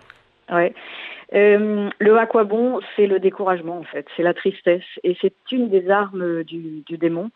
Oui. 0.53 0.71
Euh, 1.33 1.89
le 1.99 2.19
à 2.19 2.27
quoi 2.27 2.45
bon, 2.45 2.79
c'est 2.95 3.07
le 3.07 3.21
découragement 3.21 3.79
en 3.79 3.85
fait, 3.85 4.07
c'est 4.17 4.23
la 4.23 4.35
tristesse 4.35 4.85
et 5.03 5.17
c'est 5.23 5.35
une 5.51 5.71
des 5.71 5.89
armes 5.89 6.45
du, 6.45 6.83
du 6.87 6.99
démon. 6.99 7.31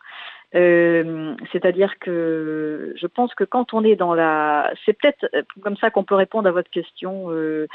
Euh, 0.55 1.35
c'est-à-dire 1.51 1.99
que 1.99 2.93
je 2.95 3.07
pense 3.07 3.35
que 3.35 3.43
quand 3.43 3.73
on 3.73 3.83
est 3.83 3.95
dans 3.95 4.15
la, 4.15 4.73
c'est 4.85 4.93
peut-être 4.93 5.27
comme 5.61 5.77
ça 5.77 5.91
qu'on 5.91 6.03
peut 6.03 6.15
répondre 6.15 6.47
à 6.47 6.51
votre 6.51 6.71
question. 6.71 7.29
Euh, 7.29 7.67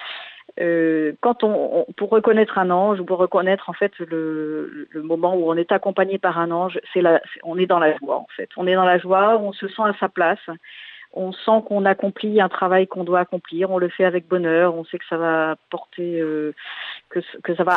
euh, 0.61 1.13
quand 1.21 1.45
on, 1.45 1.87
pour 1.97 2.11
reconnaître 2.11 2.59
un 2.59 2.71
ange 2.71 3.01
ou 3.01 3.05
pour 3.05 3.19
reconnaître 3.19 3.71
en 3.71 3.73
fait 3.73 3.93
le, 3.99 4.89
moment 4.95 5.35
où 5.37 5.51
on 5.51 5.57
est 5.57 5.73
accompagné 5.73 6.19
par 6.19 6.39
un 6.39 6.51
ange, 6.51 6.81
c'est 6.93 7.03
on 7.45 7.59
est 7.59 7.67
dans 7.67 7.79
la 7.79 7.97
joie 7.97 8.17
en 8.17 8.27
fait. 8.37 8.51
On 8.57 8.67
est 8.67 8.75
dans 8.75 8.85
la 8.85 8.99
joie, 8.99 9.39
on 9.39 9.53
se 9.53 9.69
sent 9.69 9.83
à 9.83 9.95
sa 10.01 10.09
place 10.09 10.51
on 11.15 11.33
sent 11.33 11.63
qu'on 11.67 11.85
accomplit 11.85 12.41
un 12.41 12.49
travail 12.49 12.87
qu'on 12.87 13.05
doit 13.05 13.21
accomplir, 13.21 13.71
on 13.71 13.79
le 13.79 13.89
fait 13.89 14.05
avec 14.05 14.29
bonheur, 14.29 14.75
on 14.75 14.85
sait 14.85 14.99
que 14.99 15.07
ça 15.09 15.17
va 15.17 15.53
apporter, 15.53 16.21
euh, 16.21 16.53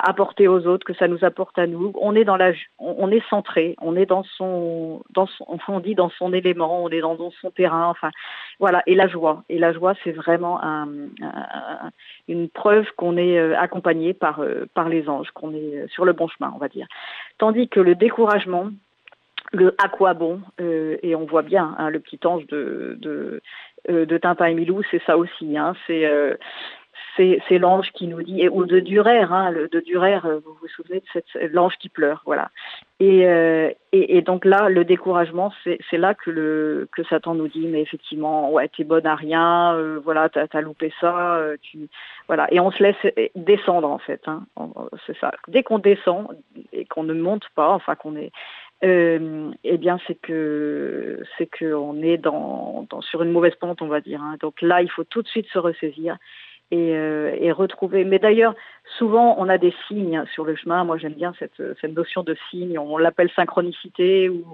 apporter 0.04 0.48
aux 0.48 0.66
autres, 0.66 0.86
que 0.86 0.94
ça 0.96 1.08
nous 1.08 1.24
apporte 1.24 1.58
à 1.60 1.68
nous. 1.68 1.94
On 2.02 2.16
est 2.16 3.30
centré, 3.30 3.76
on 3.80 3.96
est 3.96 4.06
dans 4.06 4.24
son, 4.24 5.04
dans 5.12 5.28
son, 5.28 5.46
on 5.68 5.80
dit 5.80 5.96
dans 5.96 6.10
son 6.10 6.34
élément, 6.34 6.84
on 6.84 6.90
est 6.90 7.02
dans, 7.02 7.18
son 7.42 7.52
terrain. 7.52 7.94
Voilà. 8.60 8.82
Et 8.88 8.96
la 8.96 9.08
joie, 9.08 9.44
et 9.50 9.60
la 9.60 9.72
joie, 9.72 9.94
c'est 10.04 10.12
vraiment 10.12 10.62
un, 10.64 10.88
un, 11.22 11.92
une 12.28 12.50
preuve 12.50 12.86
qu'on 12.96 13.18
est 13.18 13.38
euh, 13.38 13.58
accompagné 13.58 14.16
euh, 14.40 14.66
par 14.74 14.90
les 14.90 15.08
anges, 15.08 15.30
qu'on 15.32 15.54
est 15.54 15.88
sur 15.90 16.06
le 16.06 16.14
bon 16.14 16.28
chemin, 16.28 16.52
on 16.56 16.60
va 16.60 16.70
dire. 16.70 16.88
Tandis 17.38 17.70
que 17.70 17.80
le 17.80 17.96
découragement, 17.96 18.70
le 19.52 19.76
à 19.78 19.90
quoi 19.90 20.14
bon 20.14 20.42
et 20.60 21.16
on 21.16 21.26
voit 21.26 21.42
bien 21.42 21.76
hein, 21.78 21.90
le 21.90 22.00
petit 22.00 22.20
ange 22.26 22.46
de 22.48 22.98
de, 23.00 23.42
de 23.88 24.18
Tintin 24.18 24.46
et 24.46 24.54
Milou, 24.54 24.82
c'est 24.92 25.02
ça 25.06 25.18
aussi. 25.18 25.58
Hein, 25.58 25.74
c'est 25.88 26.06
c'est 27.18 27.58
l'ange 27.58 27.92
qui 27.94 28.08
nous 28.08 28.22
dit, 28.22 28.48
ou 28.50 28.66
de 28.66 28.80
Durer, 28.80 29.22
hein, 29.22 29.50
le, 29.52 29.68
de 29.68 29.80
Durer, 29.80 30.20
euh, 30.26 30.40
vous 30.46 30.56
vous 30.62 30.68
souvenez 30.68 31.02
de 31.36 31.48
l'ange 31.54 31.78
qui 31.80 31.90
pleure, 31.90 32.22
voilà. 32.26 32.50
Et, 33.00 33.28
euh, 33.28 33.70
et, 33.92 34.22
donc 34.22 34.46
là, 34.46 34.70
le 34.70 34.84
découragement, 34.84 35.52
c'est 35.64 35.98
là 35.98 36.14
que 36.14 36.30
le 36.30 36.88
que 36.92 37.04
Satan 37.04 37.36
nous 37.36 37.48
dit, 37.48 37.68
mais 37.68 37.82
effectivement, 37.82 38.52
ouais, 38.52 38.68
t'es 38.70 38.84
bonne 38.84 39.06
à 39.06 39.16
rien, 39.16 39.76
euh, 39.76 40.00
voilà, 40.04 40.30
t'as 40.30 40.46
as 40.52 40.62
loupé 40.62 40.92
ça, 41.00 41.36
euh, 41.36 41.58
tu 41.62 41.90
voilà, 42.28 42.52
et 42.52 42.60
on 42.60 42.72
se 42.72 42.84
laisse 42.84 43.32
descendre 43.36 43.90
en 43.90 44.00
fait, 44.00 44.22
c'est 45.06 45.18
ça. 45.18 45.32
Dès 45.48 45.64
qu'on 45.64 45.80
descend 45.80 46.28
et 46.74 46.86
qu'on 46.86 47.04
ne 47.04 47.14
monte 47.14 47.48
pas, 47.56 47.70
enfin 47.70 47.96
qu'on 47.96 48.16
est 48.16 48.32
euh, 48.84 49.52
eh 49.64 49.78
bien, 49.78 50.00
c'est 50.06 50.16
que 50.16 51.24
c'est 51.38 51.48
qu'on 51.48 52.02
est 52.02 52.18
dans, 52.18 52.88
sur 53.02 53.24
une 53.24 53.32
mauvaise 53.32 53.56
pente, 53.56 53.82
on 53.82 53.88
va 53.88 54.02
dire. 54.02 54.22
Hein. 54.22 54.36
Donc 54.40 54.62
là, 54.62 54.82
il 54.82 54.90
faut 54.90 55.04
tout 55.04 55.22
de 55.22 55.28
suite 55.28 55.48
se 55.48 55.58
ressaisir 55.58 56.18
et, 56.70 56.96
euh, 56.96 57.36
et 57.40 57.52
retrouver. 57.52 58.04
Mais 58.04 58.20
d'ailleurs, 58.20 58.54
souvent, 58.98 59.36
on 59.40 59.50
a 59.50 59.58
des 59.58 59.74
signes 59.88 60.24
sur 60.34 60.46
le 60.46 60.56
chemin. 60.56 60.84
Moi, 60.84 60.98
j'aime 60.98 61.14
bien 61.14 61.34
cette, 61.40 61.62
cette 61.82 61.96
notion 61.96 62.24
de 62.24 62.36
signe. 62.50 62.78
On 62.78 62.98
l'appelle 62.98 63.32
synchronicité, 63.36 64.30
ou, 64.30 64.46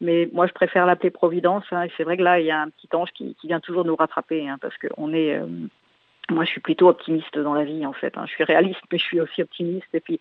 mais 0.00 0.28
moi, 0.32 0.46
je 0.46 0.52
préfère 0.52 0.86
l'appeler 0.86 1.10
providence. 1.10 1.64
Hein. 1.70 1.82
Et 1.82 1.92
c'est 1.96 2.04
vrai 2.04 2.16
que 2.16 2.22
là, 2.22 2.40
il 2.40 2.46
y 2.46 2.50
a 2.50 2.60
un 2.60 2.70
petit 2.70 2.88
ange 2.94 3.10
qui, 3.12 3.34
qui 3.34 3.46
vient 3.46 3.60
toujours 3.60 3.84
nous 3.84 3.96
rattraper, 3.96 4.48
hein, 4.48 4.56
parce 4.60 4.76
qu'on 4.78 5.12
est. 5.12 5.34
Euh, 5.34 5.46
moi, 6.30 6.44
je 6.44 6.50
suis 6.50 6.60
plutôt 6.60 6.88
optimiste 6.88 7.38
dans 7.38 7.54
la 7.54 7.64
vie, 7.64 7.86
en 7.86 7.92
fait. 7.92 8.16
Hein. 8.16 8.24
Je 8.26 8.32
suis 8.32 8.44
réaliste, 8.44 8.80
mais 8.90 8.98
je 8.98 9.04
suis 9.04 9.20
aussi 9.20 9.42
optimiste. 9.42 9.86
Et 9.94 10.00
puis, 10.00 10.20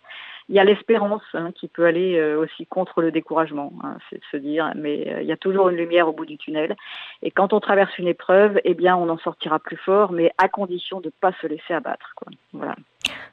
il 0.49 0.55
y 0.55 0.59
a 0.59 0.63
l'espérance 0.63 1.23
hein, 1.33 1.51
qui 1.51 1.67
peut 1.67 1.85
aller 1.85 2.17
euh, 2.17 2.39
aussi 2.39 2.67
contre 2.67 3.01
le 3.01 3.11
découragement. 3.11 3.73
Hein. 3.83 3.97
C'est 4.09 4.17
de 4.17 4.25
se 4.31 4.37
dire, 4.37 4.71
mais 4.75 5.07
euh, 5.07 5.21
il 5.21 5.27
y 5.27 5.31
a 5.31 5.37
toujours 5.37 5.69
une 5.69 5.77
lumière 5.77 6.07
au 6.07 6.13
bout 6.13 6.25
du 6.25 6.37
tunnel. 6.37 6.75
Et 7.23 7.31
quand 7.31 7.53
on 7.53 7.59
traverse 7.59 7.97
une 7.97 8.07
épreuve, 8.07 8.59
eh 8.63 8.75
bien, 8.75 8.95
on 8.95 9.09
en 9.09 9.17
sortira 9.17 9.57
plus 9.59 9.77
fort, 9.77 10.11
mais 10.11 10.31
à 10.37 10.47
condition 10.47 10.99
de 10.99 11.07
ne 11.07 11.11
pas 11.19 11.33
se 11.41 11.47
laisser 11.47 11.73
abattre. 11.73 12.13
Quoi. 12.15 12.31
Voilà. 12.53 12.75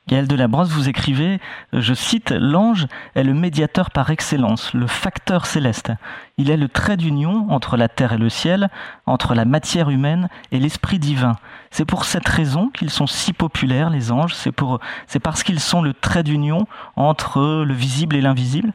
Gaël 0.08 0.26
Delabrosse, 0.26 0.70
vous 0.70 0.88
écrivez, 0.88 1.38
euh, 1.74 1.80
je 1.80 1.94
cite, 1.94 2.30
L'ange 2.30 2.86
est 3.14 3.22
le 3.22 3.34
médiateur 3.34 3.90
par 3.90 4.10
excellence, 4.10 4.74
le 4.74 4.86
facteur 4.86 5.46
céleste. 5.46 5.92
Il 6.38 6.50
est 6.50 6.56
le 6.56 6.68
trait 6.68 6.96
d'union 6.96 7.46
entre 7.50 7.76
la 7.76 7.88
terre 7.88 8.12
et 8.12 8.18
le 8.18 8.28
ciel, 8.28 8.68
entre 9.06 9.34
la 9.34 9.44
matière 9.44 9.90
humaine 9.90 10.28
et 10.50 10.58
l'esprit 10.58 10.98
divin. 10.98 11.36
C'est 11.70 11.84
pour 11.84 12.04
cette 12.04 12.28
raison 12.28 12.68
qu'ils 12.70 12.90
sont 12.90 13.06
si 13.06 13.32
populaires, 13.32 13.90
les 13.90 14.10
anges. 14.10 14.34
C'est 14.34 15.20
parce 15.22 15.42
qu'ils 15.44 15.60
sont 15.60 15.82
le 15.82 15.94
trait 15.94 16.24
d'union 16.24 16.66
entre 16.96 17.64
le 17.64 17.72
visible 17.72 18.16
et 18.16 18.20
l'invisible. 18.20 18.72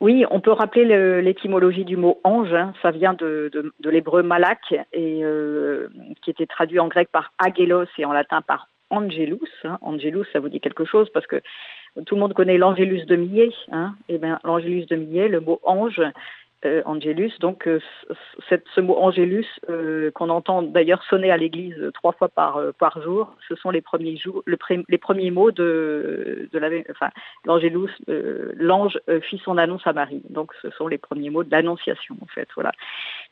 Oui, 0.00 0.24
on 0.30 0.40
peut 0.40 0.52
rappeler 0.52 1.20
l'étymologie 1.20 1.84
du 1.84 1.96
mot 1.96 2.20
ange. 2.24 2.54
Hein. 2.54 2.72
Ça 2.80 2.90
vient 2.90 3.12
de, 3.12 3.50
l'hébreu 3.84 4.22
malak, 4.22 4.74
euh, 4.96 5.88
qui 6.22 6.30
était 6.30 6.46
traduit 6.46 6.80
en 6.80 6.88
grec 6.88 7.10
par 7.12 7.32
agelos 7.38 7.84
et 7.98 8.04
en 8.06 8.12
latin 8.12 8.40
par 8.40 8.68
Angelus. 8.90 9.40
Hein. 9.64 9.78
Angelus, 9.80 10.26
ça 10.32 10.40
vous 10.40 10.48
dit 10.48 10.60
quelque 10.60 10.84
chose 10.84 11.08
parce 11.10 11.26
que 11.26 11.40
tout 12.06 12.14
le 12.14 12.20
monde 12.20 12.34
connaît 12.34 12.58
l'Angelus 12.58 13.04
de 13.06 13.16
Millet. 13.16 13.50
Hein. 13.72 13.94
Eh 14.08 14.18
bien, 14.18 14.38
l'Angelus 14.44 14.86
de 14.86 14.96
Millet, 14.96 15.28
le 15.28 15.40
mot 15.40 15.60
ange, 15.64 16.02
euh, 16.64 16.82
Angelus. 16.84 17.32
Donc, 17.40 17.66
euh, 17.66 17.80
ce 18.48 18.80
mot 18.80 18.96
Angelus, 18.98 19.46
euh, 19.68 20.10
qu'on 20.10 20.28
entend 20.28 20.62
d'ailleurs 20.62 21.02
sonner 21.04 21.30
à 21.30 21.36
l'église 21.36 21.90
trois 21.94 22.12
fois 22.12 22.28
par, 22.28 22.58
euh, 22.58 22.72
jour, 23.02 23.34
ce 23.48 23.54
sont 23.54 23.70
les 23.70 23.80
premiers, 23.80 24.20
mots 25.30 25.50
de, 25.52 26.48
de 26.52 26.58
la, 26.58 26.68
l'ange 28.54 29.00
fit 29.22 29.40
son 29.44 29.56
annonce 29.56 29.86
à 29.86 29.92
Marie. 29.92 30.22
Donc, 30.28 30.52
ce 30.60 30.70
sont 30.70 30.88
les 30.88 30.98
premiers 30.98 31.30
mots 31.30 31.44
de 31.44 31.50
l'annonciation, 31.50 32.16
en 32.20 32.26
fait. 32.26 32.48
Voilà. 32.54 32.72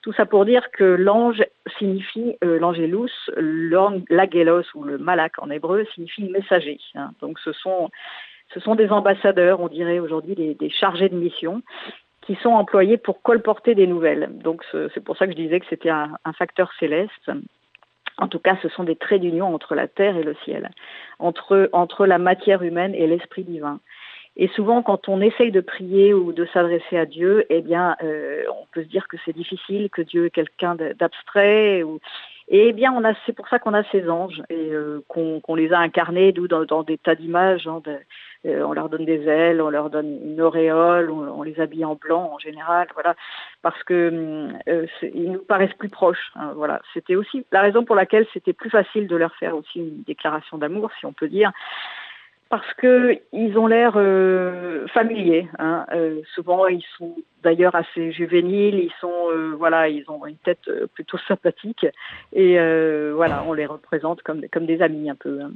Tout 0.03 0.13
ça 0.13 0.25
pour 0.25 0.45
dire 0.45 0.71
que 0.71 0.85
l'ange 0.85 1.45
signifie, 1.79 2.37
l'Angelus, 2.41 3.11
l'agelos 3.37 4.65
ou 4.75 4.85
le 4.85 4.99
malak 4.99 5.35
en 5.39 5.51
hébreu 5.51 5.85
signifie 5.95 6.23
messager. 6.31 6.79
Hein. 6.95 7.11
Donc, 7.21 7.39
ce 7.41 7.53
sont 7.53 7.91
des 8.75 8.89
ambassadeurs, 8.89 9.61
on 9.61 9.69
dirait 9.69 9.99
aujourd'hui 9.99 10.35
des 10.35 10.71
chargés 10.71 11.09
de 11.09 11.17
mission, 11.17 11.63
qui 12.29 12.35
sont 12.43 12.51
employés 12.51 12.99
pour 12.99 13.23
colporter 13.23 13.75
des 13.75 13.87
nouvelles. 13.87 14.29
Donc 14.45 14.63
c'est 14.73 15.03
pour 15.03 15.17
ça 15.17 15.25
que 15.27 15.33
je 15.33 15.37
disais 15.39 15.61
que 15.61 15.67
c'était 15.71 15.89
un, 15.89 16.11
facteur 16.37 16.71
céleste. 16.79 17.31
En 18.19 18.29
tout 18.29 18.39
cas, 18.39 18.59
ce 18.63 18.69
sont 18.69 18.85
des 18.85 18.97
traits 18.97 19.23
d'union 19.23 19.55
entre 19.55 19.75
la 19.75 19.89
terre 19.89 20.15
et 20.15 20.23
le 20.23 20.37
ciel, 20.45 20.69
entre, 21.19 21.71
entre 21.73 22.05
la 22.05 22.19
matière 22.19 22.63
humaine 22.63 22.95
et 22.95 23.07
l'esprit 23.07 23.45
divin. 23.45 23.81
Et 24.37 24.49
souvent, 24.49 24.83
quand 24.83 25.09
on 25.09 25.23
essaye 25.23 25.51
de 25.51 25.63
prier 25.63 26.13
ou 26.13 26.33
de 26.33 26.45
s'adresser 26.53 26.99
à 26.99 27.07
Dieu, 27.07 27.47
eh 27.49 27.63
bien, 27.63 27.97
euh, 28.03 28.45
on 28.51 28.67
peut 28.73 28.83
se 28.83 28.89
dire 28.89 29.09
que 29.09 29.17
c'est 29.25 29.35
difficile, 29.35 29.89
que 29.89 30.03
Dieu 30.03 30.27
est 30.27 30.31
quelqu'un 30.31 30.75
d'abstrait. 30.75 31.83
Ou... 31.83 31.99
Et 32.51 32.69
eh 32.69 32.73
bien, 32.73 32.95
on 32.95 33.05
a, 33.05 33.13
c'est 33.27 33.35
pour 33.35 33.47
ça 33.49 33.59
qu'on 33.59 33.75
a 33.75 33.85
ces 33.93 34.09
anges 34.09 34.43
et 34.49 34.71
euh, 34.73 35.05
qu'on, 35.07 35.55
les 35.55 35.71
a 35.71 35.79
incarnés, 35.81 36.33
d'où 36.33 36.49
dans, 36.49 36.83
des 36.83 36.97
tas 36.97 37.15
d'images, 37.15 37.67
hein, 37.67 37.83
euh, 38.47 38.63
on 38.63 38.73
leur 38.73 38.89
donne 38.89 39.05
des 39.05 39.29
ailes, 39.29 39.61
on 39.61 39.69
leur 39.69 39.91
donne 39.91 40.19
une 40.25 40.41
auréole, 40.41 41.11
on, 41.11 41.43
les 41.43 41.61
habille 41.61 41.85
en 41.85 41.95
blanc 41.95 42.31
en 42.33 42.39
général, 42.39 42.89
voilà, 42.95 43.17
parce 43.61 43.83
que 43.85 44.51
euh, 44.67 44.87
ils 45.03 45.31
nous 45.31 45.45
paraissent 45.45 45.75
plus 45.75 45.91
proches. 45.91 46.33
Hein, 46.37 46.53
voilà, 46.57 46.81
c'était 46.95 47.17
aussi 47.17 47.45
la 47.53 47.61
raison 47.61 47.85
pour 47.85 47.97
laquelle 47.97 48.27
c'était 48.33 48.55
plus 48.55 48.71
facile 48.71 49.09
de 49.09 49.17
leur 49.17 49.35
faire 49.37 49.55
aussi 49.55 49.81
une 49.81 50.03
déclaration 50.05 50.57
d'amour, 50.57 50.91
si 50.99 51.05
on 51.05 51.13
peut 51.13 51.29
dire 51.29 51.53
parce 52.51 52.73
que 52.75 53.19
ils 53.33 53.59
ont 53.59 53.67
l'air 53.67 53.93
euh, 53.97 54.87
familiers. 54.89 55.49
Hein. 55.59 55.85
Euh, 55.93 56.21
souvent, 56.35 56.67
ils 56.67 56.85
sont 56.97 57.15
d'ailleurs 57.43 57.75
assez 57.75 58.13
juvéniles. 58.13 58.77
Ils 58.77 58.93
sont, 59.01 59.31
euh, 59.31 59.55
voilà, 59.59 59.89
ils 59.89 60.05
ont 60.09 60.25
une 60.27 60.37
tête 60.37 60.71
plutôt 60.95 61.19
sympathique 61.29 61.87
et 62.33 62.59
voilà, 63.13 63.45
on 63.47 63.53
les 63.53 63.67
représente 63.67 64.23
comme 64.23 64.43
comme 64.53 64.67
des 64.67 64.83
amis 64.83 65.11
un 65.11 65.15
peu. 65.15 65.41
Hein. 65.43 65.51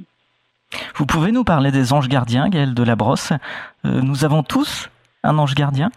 Vous 0.95 1.05
pouvez 1.05 1.31
nous 1.31 1.43
parler 1.43 1.71
des 1.71 1.93
anges 1.93 2.09
gardiens, 2.09 2.49
Gaëlle 2.49 2.73
de 2.73 2.83
la 2.83 2.95
Brosse 2.95 3.31
Nous 3.83 4.25
avons 4.25 4.43
tous 4.43 4.89
un 5.23 5.37
ange 5.37 5.53
gardien? 5.53 5.89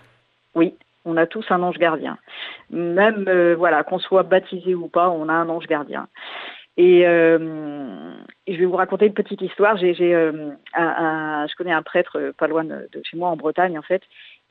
Oui, 0.54 0.74
on 1.06 1.16
a 1.16 1.26
tous 1.26 1.44
un 1.50 1.62
ange 1.62 1.78
gardien. 1.78 2.18
Même, 2.70 3.54
voilà, 3.54 3.84
qu'on 3.84 3.98
soit 3.98 4.22
baptisé 4.22 4.74
ou 4.74 4.88
pas, 4.88 5.08
on 5.08 5.28
a 5.28 5.32
un 5.32 5.48
ange 5.48 5.66
gardien. 5.66 6.08
Et 6.76 7.06
euh, 7.06 7.38
je 8.46 8.54
vais 8.54 8.66
vous 8.66 8.76
raconter 8.76 9.06
une 9.06 9.14
petite 9.14 9.40
histoire. 9.40 9.76
J'ai, 9.78 10.14
euh, 10.14 10.50
je 10.74 11.56
connais 11.56 11.72
un 11.72 11.82
prêtre 11.82 12.32
pas 12.38 12.46
loin 12.46 12.64
de 12.64 12.88
chez 13.02 13.16
moi 13.16 13.30
en 13.30 13.36
Bretagne, 13.36 13.78
en 13.78 13.82
fait, 13.82 14.02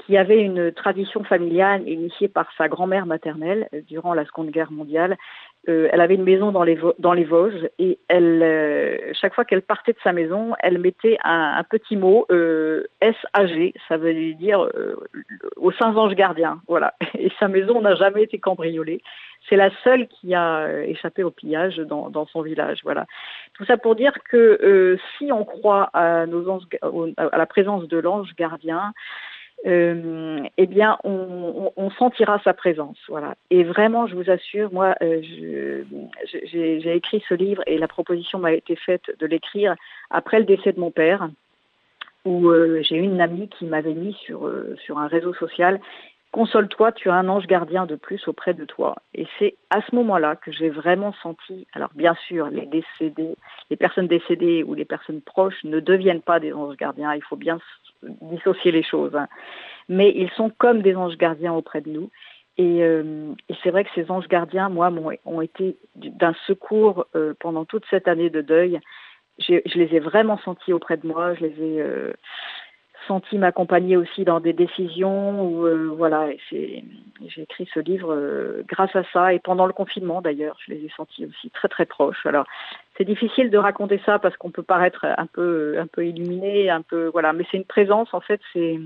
qui 0.05 0.17
avait 0.17 0.41
une 0.41 0.71
tradition 0.71 1.23
familiale 1.23 1.87
initiée 1.87 2.27
par 2.27 2.47
sa 2.57 2.67
grand-mère 2.67 3.05
maternelle 3.05 3.69
durant 3.87 4.13
la 4.13 4.25
Seconde 4.25 4.49
Guerre 4.49 4.71
mondiale 4.71 5.17
euh, 5.67 5.89
elle 5.91 6.01
avait 6.01 6.15
une 6.15 6.23
maison 6.23 6.51
dans 6.51 6.63
les, 6.63 7.23
Vosges 7.23 7.69
et 7.79 7.97
euh, 8.11 8.97
chaque 9.13 9.33
fois 9.33 9.45
qu'elle 9.45 9.61
partait 9.61 9.93
de 9.93 9.97
sa 10.03 10.13
maison, 10.13 10.53
elle 10.59 10.77
mettait 10.77 11.17
un, 11.23 11.63
petit 11.63 11.95
mot 11.95 12.25
euh, 12.31 12.83
SAG, 13.01 13.73
ça 13.87 13.97
veut 13.97 14.33
dire 14.33 14.61
euh, 14.61 14.95
aux 15.55 15.71
saints 15.71 15.95
anges 15.95 16.15
gardiens. 16.15 16.61
Voilà. 16.67 16.93
Et 17.17 17.31
sa 17.39 17.47
maison 17.47 17.81
n'a 17.81 17.95
jamais 17.95 18.23
été 18.23 18.37
cambriolée. 18.39 19.01
C'est 19.49 19.55
la 19.55 19.69
seule 19.83 20.07
qui 20.07 20.33
a 20.33 20.83
échappé 20.85 21.23
au 21.23 21.31
pillage 21.31 21.77
dans, 21.77 22.25
son 22.27 22.41
village. 22.41 22.79
Voilà. 22.83 23.05
Tout 23.53 23.65
ça 23.65 23.77
pour 23.77 23.95
dire 23.95 24.13
que 24.29 24.97
si 25.17 25.31
on 25.31 25.45
croit 25.45 25.91
à 25.93 26.25
la 26.25 27.45
présence 27.45 27.87
de 27.87 27.97
l'ange 27.97 28.35
gardien, 28.35 28.93
euh, 29.65 30.41
eh 30.57 30.67
bien, 30.67 30.97
on, 31.03 31.89
sentira 31.97 32.39
sa 32.43 32.53
présence. 32.53 32.97
Voilà. 33.07 33.35
Et 33.49 33.63
vraiment, 33.63 34.05
je 34.05 34.15
vous 34.15 34.29
assure, 34.29 34.71
moi, 34.71 34.95
euh, 35.01 35.21
j'ai 36.43 36.95
écrit 36.95 37.23
ce 37.27 37.33
livre 37.33 37.63
et 37.65 37.77
la 37.77 37.87
proposition 37.87 38.37
m'a 38.37 38.53
été 38.53 38.75
faite 38.75 39.11
de 39.19 39.25
l'écrire 39.25 39.75
après 40.09 40.39
le 40.39 40.45
décès 40.45 40.73
de 40.73 40.79
mon 40.79 40.91
père, 40.91 41.29
où 42.25 42.49
euh, 42.49 42.81
j'ai 42.83 42.97
une 42.97 43.21
amie 43.21 43.49
qui 43.49 43.65
m'avait 43.65 43.93
mis 43.93 44.13
sur, 44.13 44.47
euh, 44.47 44.75
sur 44.83 44.99
un 44.99 45.07
réseau 45.07 45.33
social 45.33 45.79
Console-toi, 46.35 46.91
tu 46.91 47.09
as 47.09 47.13
un 47.13 47.29
ange 47.29 47.47
gardien 47.47 47.85
de 47.85 47.95
plus 47.95 48.27
auprès 48.27 48.53
de 48.53 48.65
toi. 48.65 48.97
Et 49.13 49.25
c'est 49.39 49.55
à 49.69 49.79
ce 49.79 49.95
moment-là 49.95 50.35
que 50.35 50.51
j'ai 50.51 50.69
vraiment 50.69 51.13
senti, 51.23 51.65
alors 51.71 51.91
bien 51.95 52.13
sûr, 52.27 52.49
les 52.49 52.65
décédés, 52.65 53.37
les 53.69 53.77
personnes 53.77 54.09
décédées 54.09 54.61
ou 54.61 54.73
les 54.73 54.83
personnes 54.83 55.21
proches 55.21 55.63
ne 55.63 55.79
deviennent 55.79 56.21
pas 56.21 56.41
des 56.41 56.51
anges 56.51 56.75
gardiens, 56.75 57.15
il 57.15 57.23
faut 57.23 57.37
bien 57.37 57.57
dissocier 58.21 58.71
les 58.71 58.83
choses. 58.83 59.15
Hein. 59.15 59.27
Mais 59.89 60.11
ils 60.15 60.29
sont 60.31 60.51
comme 60.57 60.81
des 60.81 60.95
anges 60.95 61.17
gardiens 61.17 61.53
auprès 61.53 61.81
de 61.81 61.89
nous. 61.89 62.09
Et, 62.57 62.83
euh, 62.83 63.33
c'est 63.63 63.69
vrai 63.69 63.83
que 63.83 63.89
ces 63.95 64.09
anges 64.09 64.27
gardiens, 64.27 64.69
moi, 64.69 64.91
ont 65.25 65.41
été 65.41 65.77
d'un 65.95 66.33
secours 66.47 67.05
euh, 67.15 67.33
pendant 67.39 67.65
toute 67.65 67.85
cette 67.89 68.07
année 68.07 68.29
de 68.29 68.41
deuil. 68.41 68.79
Je 69.39 69.59
les 69.77 69.95
ai 69.95 69.99
vraiment 69.99 70.37
sentis 70.39 70.71
auprès 70.71 70.95
de 70.97 71.05
moi. 71.05 71.33
Je 71.33 71.41
les 71.41 71.61
ai 71.61 71.81
euh, 71.81 72.13
sentis 73.07 73.37
m'accompagner 73.37 73.97
aussi 73.97 74.23
dans 74.23 74.39
des 74.39 74.53
décisions. 74.53 75.43
Où, 75.43 75.65
euh, 75.65 75.93
voilà, 75.95 76.29
j'ai 76.51 76.83
écrit 77.37 77.67
ce 77.73 77.79
livre 77.79 78.13
euh, 78.13 78.63
grâce 78.67 78.95
à 78.95 79.03
ça. 79.13 79.33
Et 79.33 79.39
pendant 79.39 79.65
le 79.65 79.73
confinement, 79.73 80.21
d'ailleurs, 80.21 80.57
je 80.65 80.73
les 80.73 80.85
ai 80.85 80.91
sentis 80.95 81.25
aussi 81.25 81.49
très 81.49 81.67
très 81.67 81.85
proches. 81.85 82.25
Alors, 82.25 82.45
c'est 82.97 83.05
difficile 83.05 83.49
de 83.49 83.57
raconter 83.57 84.01
ça 84.05 84.19
parce 84.19 84.37
qu'on 84.37 84.51
peut 84.51 84.63
paraître 84.63 85.05
un 85.05 85.27
peu 85.27 85.77
un 85.79 85.87
peu 85.87 86.05
illuminé, 86.05 86.69
un 86.69 86.81
peu 86.81 87.07
voilà. 87.07 87.33
Mais 87.33 87.45
c'est 87.51 87.57
une 87.57 87.65
présence. 87.65 88.13
En 88.13 88.21
fait, 88.21 88.41
c'est 88.53 88.79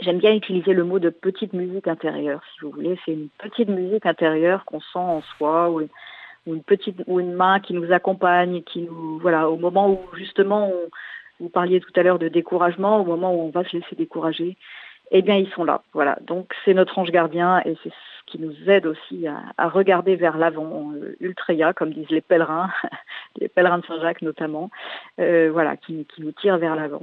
J'aime 0.00 0.18
bien 0.18 0.32
utiliser 0.32 0.74
le 0.74 0.84
mot 0.84 1.00
de 1.00 1.10
petite 1.10 1.52
musique 1.54 1.88
intérieure, 1.88 2.40
si 2.52 2.60
vous 2.60 2.70
voulez. 2.70 2.96
C'est 3.04 3.12
une 3.12 3.28
petite 3.38 3.68
musique 3.68 4.06
intérieure 4.06 4.64
qu'on 4.64 4.80
sent 4.80 4.98
en 4.98 5.22
soi, 5.36 5.70
ou, 5.70 5.80
une 6.46 6.62
petite 6.62 7.02
ou 7.08 7.18
une 7.18 7.32
main 7.32 7.58
qui 7.58 7.74
nous 7.74 7.90
accompagne, 7.92 8.62
qui 8.62 8.82
nous 8.82 9.18
voilà, 9.18 9.50
au 9.50 9.56
moment 9.56 9.90
où 9.90 9.98
justement 10.16 10.70
vous 11.40 11.48
parliez 11.48 11.80
tout 11.80 11.92
à 11.96 12.02
l'heure 12.02 12.18
de 12.18 12.28
découragement, 12.28 13.00
au 13.00 13.04
moment 13.04 13.34
où 13.34 13.40
on 13.42 13.50
va 13.50 13.64
se 13.64 13.76
laisser 13.76 13.96
décourager, 13.96 14.56
eh 15.10 15.22
bien 15.22 15.36
ils 15.36 15.48
sont 15.50 15.64
là. 15.64 15.82
Voilà. 15.92 16.18
Donc 16.26 16.52
c'est 16.64 16.74
notre 16.74 16.98
ange 16.98 17.10
gardien 17.10 17.60
et 17.64 17.76
c'est 17.82 17.90
ce 17.90 18.32
qui 18.32 18.38
nous 18.38 18.54
aide 18.68 18.86
aussi 18.86 19.26
à, 19.26 19.68
regarder 19.68 20.16
vers 20.16 20.36
l'avant, 20.36 20.92
euh, 20.94 21.72
comme 21.74 21.92
disent 21.92 22.10
les 22.10 22.20
pèlerins, 22.20 22.70
les 23.40 23.48
pèlerins 23.48 23.78
de 23.78 23.86
Saint-Jacques 23.86 24.22
notamment, 24.22 24.70
euh, 25.18 25.50
voilà, 25.52 25.76
qui, 25.76 26.06
qui 26.06 26.22
nous 26.22 26.32
tire 26.32 26.58
vers 26.58 26.76
l'avant. 26.76 27.02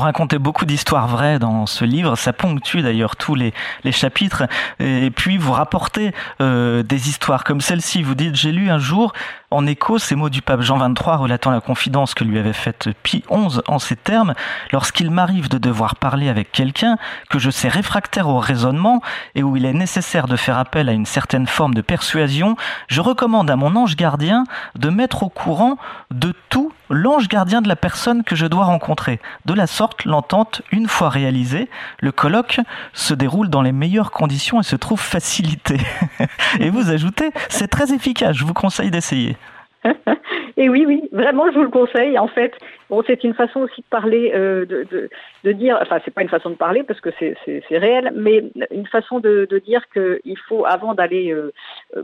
Racontez 0.00 0.38
beaucoup 0.38 0.64
d'histoires 0.64 1.08
vraies 1.08 1.38
dans 1.38 1.66
ce 1.66 1.84
livre, 1.84 2.16
ça 2.16 2.32
ponctue 2.32 2.78
d'ailleurs 2.78 3.16
tous 3.16 3.34
les, 3.34 3.52
les, 3.84 3.92
chapitres, 3.92 4.44
et 4.80 5.10
puis 5.10 5.38
vous 5.38 5.52
rapportez 5.52 6.12
euh, 6.40 6.82
des 6.82 7.08
histoires 7.08 7.44
comme 7.44 7.60
celle-ci. 7.60 8.02
Vous 8.02 8.14
dites, 8.14 8.34
j'ai 8.34 8.52
lu 8.52 8.70
un 8.70 8.78
jour 8.78 9.12
en 9.52 9.66
écho 9.66 9.98
ces 9.98 10.14
mots 10.14 10.30
du 10.30 10.42
pape 10.42 10.62
Jean 10.62 10.78
XXIII 10.78 11.16
relatant 11.16 11.50
la 11.50 11.60
confidence 11.60 12.14
que 12.14 12.24
lui 12.24 12.38
avait 12.38 12.52
faite 12.52 12.90
Pie 13.02 13.22
XI 13.30 13.60
en 13.68 13.78
ces 13.78 13.96
termes, 13.96 14.34
lorsqu'il 14.72 15.10
m'arrive 15.10 15.48
de 15.48 15.58
devoir 15.58 15.96
parler 15.96 16.28
avec 16.28 16.50
quelqu'un, 16.52 16.96
que 17.30 17.38
je 17.38 17.50
sais 17.50 17.68
réfractaire 17.68 18.28
au 18.28 18.38
raisonnement 18.38 19.00
et 19.34 19.42
où 19.42 19.56
il 19.56 19.64
est 19.64 19.72
nécessaire 19.72 20.26
de 20.26 20.36
faire 20.36 20.58
appel 20.58 20.88
à 20.88 20.92
une 20.92 21.06
certaine 21.06 21.46
forme 21.46 21.74
de 21.74 21.82
persuasion, 21.82 22.56
je 22.88 23.00
recommande 23.00 23.50
à 23.50 23.56
mon 23.56 23.76
ange 23.76 23.96
gardien 23.96 24.44
de 24.76 24.88
mettre 24.88 25.22
au 25.22 25.28
courant 25.28 25.76
de 26.10 26.34
tout 26.48 26.72
l'ange 26.92 27.28
gardien 27.28 27.62
de 27.62 27.68
la 27.68 27.76
personne 27.76 28.22
que 28.22 28.36
je 28.36 28.46
dois 28.46 28.64
rencontrer. 28.64 29.20
De 29.46 29.54
la 29.54 29.66
sorte, 29.66 30.04
l'entente, 30.04 30.62
une 30.70 30.88
fois 30.88 31.08
réalisée, 31.08 31.70
le 32.00 32.12
colloque 32.12 32.60
se 32.92 33.14
déroule 33.14 33.48
dans 33.48 33.62
les 33.62 33.72
meilleures 33.72 34.10
conditions 34.10 34.60
et 34.60 34.64
se 34.64 34.76
trouve 34.76 35.00
facilité. 35.00 35.80
et 36.60 36.70
vous 36.70 36.90
ajoutez, 36.90 37.30
c'est 37.48 37.68
très 37.68 37.92
efficace, 37.92 38.36
je 38.36 38.44
vous 38.44 38.54
conseille 38.54 38.90
d'essayer. 38.90 39.36
Et 40.56 40.68
oui, 40.68 40.84
oui, 40.86 41.08
vraiment, 41.12 41.50
je 41.50 41.56
vous 41.56 41.64
le 41.64 41.70
conseille. 41.70 42.18
En 42.18 42.28
fait, 42.28 42.54
bon, 42.90 43.02
c'est 43.06 43.24
une 43.24 43.34
façon 43.34 43.60
aussi 43.60 43.80
de 43.80 43.86
parler, 43.86 44.32
euh, 44.34 44.64
de, 44.64 44.86
de, 44.90 45.08
de, 45.44 45.52
dire, 45.52 45.78
enfin, 45.80 45.98
c'est 46.04 46.12
pas 46.12 46.22
une 46.22 46.28
façon 46.28 46.50
de 46.50 46.54
parler 46.54 46.82
parce 46.82 47.00
que 47.00 47.10
c'est 47.18 47.78
réel, 47.78 48.12
mais 48.14 48.44
une 48.70 48.86
façon 48.86 49.18
de, 49.18 49.46
de 49.50 49.58
dire 49.58 49.82
qu'il 49.92 50.38
faut, 50.48 50.64
avant 50.66 50.94
d'aller, 50.94 51.32
euh, 51.32 51.52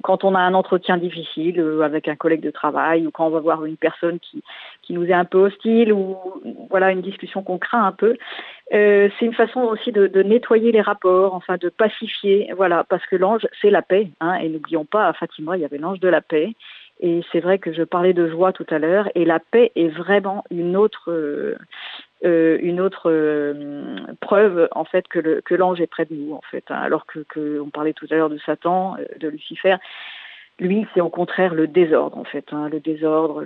quand 0.03 0.25
on 0.25 0.35
a 0.35 0.41
un 0.41 0.55
entretien 0.55 0.97
difficile 0.97 1.61
euh, 1.61 1.83
avec 1.83 2.09
un 2.09 2.17
collègue 2.17 2.41
de 2.41 2.51
travail 2.51 3.07
ou 3.07 3.11
quand 3.11 3.27
on 3.27 3.31
va 3.31 3.41
voir 3.41 3.65
une 3.65 3.77
personne 3.77 4.19
qui, 4.19 4.43
qui 4.83 4.93
nous 4.95 5.05
est 5.05 5.13
un 5.13 5.25
peu 5.25 5.39
hostile 5.39 5.93
ou 5.93 6.17
voilà 6.71 6.91
une 6.91 7.03
discussion 7.03 7.43
qu'on 7.43 7.59
craint 7.59 7.85
un 7.85 7.93
peu, 7.93 8.17
euh, 8.75 9.09
c'est 9.19 9.25
une 9.25 9.35
façon 9.35 9.61
aussi 9.61 9.93
de, 9.93 10.09
de, 10.09 10.23
nettoyer 10.23 10.73
les 10.73 10.83
rapports, 10.83 11.35
enfin 11.35 11.57
de 11.57 11.71
pacifier, 11.71 12.53
voilà, 12.55 12.85
parce 12.85 13.05
que 13.07 13.17
l'ange, 13.17 13.47
c'est 13.63 13.71
la 13.71 13.81
paix, 13.81 14.09
hein, 14.21 14.35
et 14.35 14.49
n'oublions 14.49 14.85
pas, 14.85 15.07
à 15.09 15.13
Fatima, 15.15 15.57
il 15.57 15.63
y 15.63 15.65
avait 15.65 15.79
l'ange 15.79 16.01
de 16.01 16.09
la 16.09 16.21
paix, 16.21 16.53
et 17.01 17.21
c'est 17.31 17.41
vrai 17.41 17.59
que 17.59 17.73
je 17.73 17.83
parlais 17.83 18.13
de 18.13 18.29
joie 18.29 18.53
tout 18.53 18.67
à 18.71 18.79
l'heure, 18.79 19.09
et 19.15 19.25
la 19.25 19.39
paix 19.39 19.71
est 19.77 19.89
vraiment 19.89 20.45
une 20.51 20.77
autre, 20.77 21.13
euh, 21.13 21.57
euh 22.25 22.59
une 22.61 22.81
autre 22.81 23.11
euh, 23.11 23.97
preuve 24.21 24.69
en 24.73 24.85
fait 24.85 25.07
que, 25.07 25.55
l'ange 25.55 25.81
est 25.81 25.87
près 25.87 26.07
de 26.07 26.15
nous 26.15 26.35
en 26.35 26.43
fait. 26.51 26.65
Hein. 26.71 26.81
alors 26.81 27.07
que, 27.07 27.61
on 27.61 27.71
parlait 27.71 27.93
tout 27.93 28.07
à 28.11 28.15
l'heure 28.15 28.31
de 28.31 28.39
Satan, 28.39 28.97
de 29.19 29.29
Lucifer, 29.29 29.77
lui 30.59 30.87
c'est 30.93 31.01
au 31.01 31.09
contraire 31.09 31.55
le 31.55 31.69
désordre 31.69 32.19
en 32.19 32.25
fait, 32.25 32.47
hein, 32.53 32.69
le 32.69 32.81
désordre, 32.81 33.45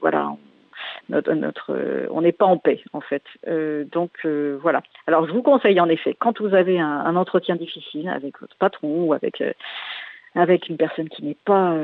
voilà. 0.00 0.36
Notre, 1.08 2.08
on 2.10 2.22
n'est 2.22 2.32
pas 2.32 2.46
en 2.46 2.56
paix 2.56 2.80
en 2.92 3.00
fait. 3.00 3.22
Donc 3.92 4.24
voilà. 4.60 4.82
Alors 5.06 5.26
je 5.26 5.32
vous 5.32 5.42
conseille 5.42 5.80
en 5.80 5.88
effet, 5.88 6.16
quand 6.18 6.40
vous 6.40 6.54
avez 6.54 6.80
un, 6.80 6.88
un 6.88 7.16
entretien 7.16 7.56
difficile 7.56 8.08
avec 8.08 8.40
votre 8.40 8.56
patron 8.56 9.04
ou 9.04 9.12
avec 9.12 9.42
avec 10.34 10.68
une 10.68 10.76
personne 10.76 11.08
qui 11.08 11.24
n'est 11.24 11.36
pas 11.44 11.74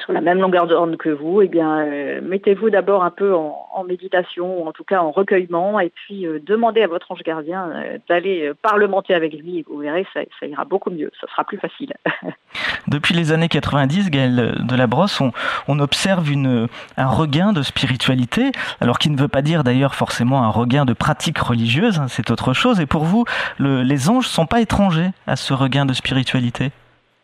sur 0.00 0.12
la 0.12 0.20
même 0.20 0.38
longueur 0.38 0.66
d'onde 0.66 0.96
que 0.96 1.08
vous, 1.08 1.42
eh 1.42 1.48
bien, 1.48 1.78
euh, 1.78 2.20
mettez-vous 2.22 2.70
d'abord 2.70 3.04
un 3.04 3.10
peu 3.10 3.34
en, 3.34 3.84
méditation, 3.86 4.62
ou 4.62 4.66
en 4.66 4.72
tout 4.72 4.84
cas 4.84 5.00
en 5.00 5.10
recueillement, 5.10 5.78
et 5.78 5.90
puis 5.90 6.26
euh, 6.26 6.40
demandez 6.42 6.82
à 6.82 6.86
votre 6.86 7.12
ange 7.12 7.22
gardien 7.22 7.70
euh, 7.70 7.98
d'aller 8.08 8.52
parlementer 8.62 9.14
avec 9.14 9.34
lui, 9.34 9.58
et 9.58 9.64
vous 9.68 9.78
verrez, 9.78 10.06
ça, 10.14 10.22
ira 10.46 10.64
beaucoup 10.64 10.90
mieux, 10.90 11.10
ça 11.20 11.26
sera 11.28 11.44
plus 11.44 11.58
facile. 11.58 11.92
Depuis 12.88 13.14
les 13.14 13.32
années 13.32 13.48
90, 13.48 14.10
Gaël 14.10 14.54
de 14.58 14.76
la 14.76 14.86
Brosse, 14.86 15.20
on, 15.20 15.78
observe 15.78 16.30
une, 16.30 16.68
un 16.96 17.08
regain 17.08 17.52
de 17.52 17.62
spiritualité, 17.62 18.52
alors 18.80 18.98
qui 18.98 19.10
ne 19.10 19.18
veut 19.18 19.28
pas 19.28 19.42
dire 19.42 19.64
d'ailleurs 19.64 19.94
forcément 19.94 20.42
un 20.42 20.50
regain 20.50 20.84
de 20.84 20.92
pratique 20.92 21.38
religieuse, 21.38 21.98
hein, 21.98 22.06
c'est 22.08 22.30
autre 22.30 22.52
chose, 22.52 22.80
et 22.80 22.86
pour 22.86 23.04
vous, 23.04 23.24
le, 23.58 23.82
les 23.82 24.08
anges 24.08 24.28
sont 24.28 24.46
pas 24.46 24.60
étrangers 24.60 25.10
à 25.26 25.36
ce 25.36 25.52
regain 25.52 25.84
de 25.84 25.92
spiritualité? 25.92 26.70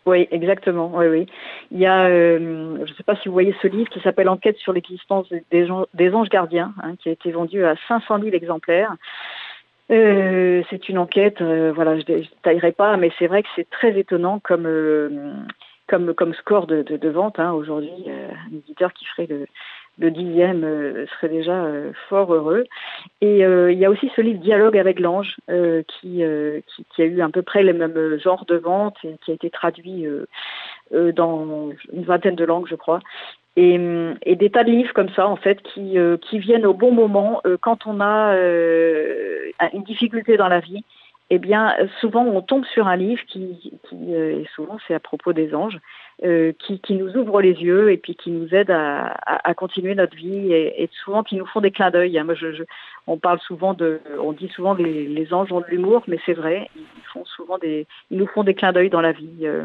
Oui, 0.06 0.26
exactement. 0.30 0.90
Oui, 0.94 1.06
oui. 1.06 1.26
Il 1.70 1.78
y 1.78 1.86
a, 1.86 2.06
euh, 2.06 2.76
je 2.84 2.90
ne 2.90 2.96
sais 2.96 3.02
pas 3.02 3.16
si 3.16 3.28
vous 3.28 3.34
voyez 3.34 3.54
ce 3.60 3.68
livre 3.68 3.90
qui 3.90 4.00
s'appelle 4.00 4.28
Enquête 4.28 4.56
sur 4.56 4.72
l'existence 4.72 5.28
des, 5.50 5.70
anges 5.70 6.28
gardiens, 6.30 6.72
hein, 6.82 6.96
qui 6.96 7.10
a 7.10 7.12
été 7.12 7.30
vendu 7.30 7.64
à 7.64 7.74
500 7.88 8.20
000 8.20 8.34
exemplaires. 8.34 8.94
Euh, 9.90 10.62
c'est 10.70 10.88
une 10.88 10.98
enquête, 10.98 11.42
euh, 11.42 11.72
voilà, 11.74 11.98
je 11.98 12.12
ne 12.12 12.18
détaillerai 12.20 12.72
pas, 12.72 12.96
mais 12.96 13.10
c'est 13.18 13.26
vrai 13.26 13.42
que 13.42 13.48
c'est 13.56 13.68
très 13.68 13.98
étonnant 13.98 14.38
comme, 14.38 14.64
score 16.38 16.66
de 16.66 17.08
vente. 17.08 17.38
Hein, 17.38 17.52
Aujourd'hui, 17.52 17.92
un 18.08 18.56
éditeur 18.56 18.94
qui 18.94 19.04
ferait 19.04 19.26
le, 19.26 19.46
le 19.98 20.10
dixième 20.10 20.64
euh, 20.64 21.06
serait 21.06 21.28
déjà 21.28 21.64
euh, 21.64 21.92
fort 22.08 22.32
heureux. 22.32 22.64
Et 23.20 23.44
euh, 23.44 23.70
il 23.70 23.78
y 23.78 23.84
a 23.84 23.90
aussi 23.90 24.10
ce 24.16 24.20
livre 24.20 24.40
Dialogue 24.40 24.76
avec 24.76 24.98
l'ange 24.98 25.36
qui, 25.46 26.24
a 26.24 27.04
eu 27.04 27.20
à 27.20 27.28
peu 27.28 27.42
près 27.42 27.62
les 27.62 27.72
mêmes 27.72 28.18
genres 28.18 28.46
de 28.46 28.56
vente 28.56 28.96
et 29.04 29.16
qui 29.24 29.30
a 29.30 29.34
été 29.34 29.50
traduit 29.50 30.06
dans 30.92 31.70
une 31.92 32.04
vingtaine 32.04 32.34
de 32.36 32.44
langues, 32.44 32.66
je 32.68 32.74
crois. 32.74 33.00
Et, 33.56 33.78
et, 34.22 34.36
des 34.36 34.50
tas 34.50 34.64
de 34.64 34.70
livres 34.70 34.92
comme 34.94 35.10
ça, 35.10 35.26
en 35.26 35.36
fait, 35.36 35.62
qui 35.62 35.98
viennent 36.38 36.66
au 36.66 36.74
bon 36.74 36.92
moment 36.92 37.42
quand 37.60 37.86
on 37.86 38.00
a 38.00 38.34
une 38.36 39.82
difficulté 39.84 40.36
dans 40.36 40.48
la 40.48 40.60
vie 40.60 40.84
eh 41.30 41.38
bien, 41.38 41.76
souvent 42.00 42.24
on 42.24 42.42
tombe 42.42 42.64
sur 42.66 42.88
un 42.88 42.96
livre 42.96 43.22
qui, 43.26 43.72
qui 43.88 44.12
et 44.12 44.46
souvent 44.54 44.78
c'est 44.86 44.94
à 44.94 45.00
propos 45.00 45.32
des 45.32 45.54
anges, 45.54 45.78
euh, 46.24 46.52
qui, 46.58 46.80
qui, 46.80 46.94
nous 46.94 47.16
ouvre 47.16 47.40
les 47.40 47.54
yeux 47.54 47.92
et 47.92 47.96
puis 47.96 48.16
qui 48.16 48.30
nous 48.30 48.52
aide 48.54 48.70
à, 48.70 49.54
continuer 49.54 49.94
notre 49.94 50.16
vie 50.16 50.52
et, 50.52 50.90
souvent 51.04 51.22
qui 51.22 51.36
nous 51.36 51.46
font 51.46 51.60
des 51.60 51.70
clins 51.70 51.90
d'œil. 51.90 52.18
Hein. 52.18 52.24
Moi, 52.24 52.34
je, 52.34 52.64
on 53.06 53.16
parle 53.16 53.38
souvent 53.40 53.74
de, 53.74 54.00
on 54.20 54.32
dit 54.32 54.48
souvent 54.48 54.74
que 54.74 54.82
les, 54.82 55.32
anges 55.32 55.52
ont 55.52 55.60
de 55.60 55.66
l'humour, 55.66 56.02
mais 56.08 56.18
c'est 56.26 56.34
vrai, 56.34 56.68
ils 56.76 57.04
font 57.12 57.24
souvent 57.24 57.58
des, 57.58 57.86
ils 58.10 58.18
nous 58.18 58.26
font 58.26 58.42
des 58.42 58.54
clins 58.54 58.72
d'œil 58.72 58.90
dans 58.90 59.00
la 59.00 59.12
vie. 59.12 59.46
Euh, 59.46 59.64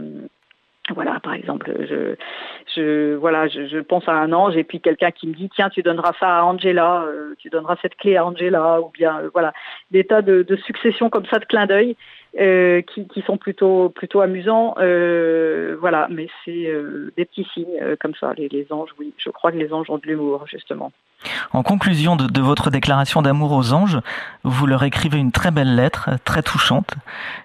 voilà, 0.94 1.20
par 1.20 1.34
exemple, 1.34 1.74
je, 1.88 3.80
pense 3.82 4.08
à 4.08 4.14
un 4.14 4.32
ange 4.34 4.56
et 4.56 4.64
puis 4.64 4.80
quelqu'un 4.82 5.12
qui 5.12 5.28
me 5.28 5.34
dit 5.34 5.50
tiens, 5.56 5.70
tu 5.70 5.82
donneras 5.82 6.14
ça 6.20 6.40
à 6.40 6.44
Angela, 6.44 7.04
euh, 7.04 7.34
tu 7.40 7.50
donneras 7.50 7.76
cette 7.82 7.96
clé 7.96 8.18
à 8.18 8.26
Angela, 8.26 8.82
ou 8.82 8.90
bien 8.90 9.20
euh, 9.20 9.30
voilà, 9.34 9.54
des 9.90 10.04
tas 10.04 10.22
de, 10.22 10.44
de 10.44 10.56
successions 10.58 11.10
comme 11.10 11.26
ça 11.26 11.40
de 11.40 11.46
clins 11.46 11.66
d'œil 11.66 11.96
euh, 12.40 12.82
qui, 12.82 13.08
qui, 13.08 13.22
sont 13.22 13.38
plutôt 13.38 13.90
plutôt 13.90 14.22
amusants. 14.22 14.76
Euh, 14.80 15.78
voilà, 15.80 16.08
mais 16.10 16.28
c'est 16.44 16.68
euh, 16.68 17.12
des 17.18 17.26
petits 17.26 17.48
signes 17.54 17.96
comme 18.02 18.14
ça. 18.20 18.34
Les, 18.38 18.50
les, 18.50 18.68
anges, 18.72 18.90
oui, 19.00 19.14
je 19.18 19.30
crois 19.30 19.52
que 19.52 19.58
les 19.58 19.72
anges 19.74 19.90
ont 19.90 19.98
de 19.98 20.06
l'humour 20.06 20.46
justement. 20.48 20.92
En 21.54 21.64
conclusion 21.64 22.16
de, 22.16 22.28
de 22.28 22.42
votre 22.42 22.70
déclaration 22.70 23.22
d'amour 23.22 23.54
aux 23.54 23.74
anges, 23.74 24.00
vous 24.44 24.68
leur 24.68 24.84
écrivez 24.84 25.18
une 25.18 25.32
très 25.32 25.52
belle 25.52 25.76
lettre, 25.76 26.10
très 26.24 26.44
touchante. 26.44 26.96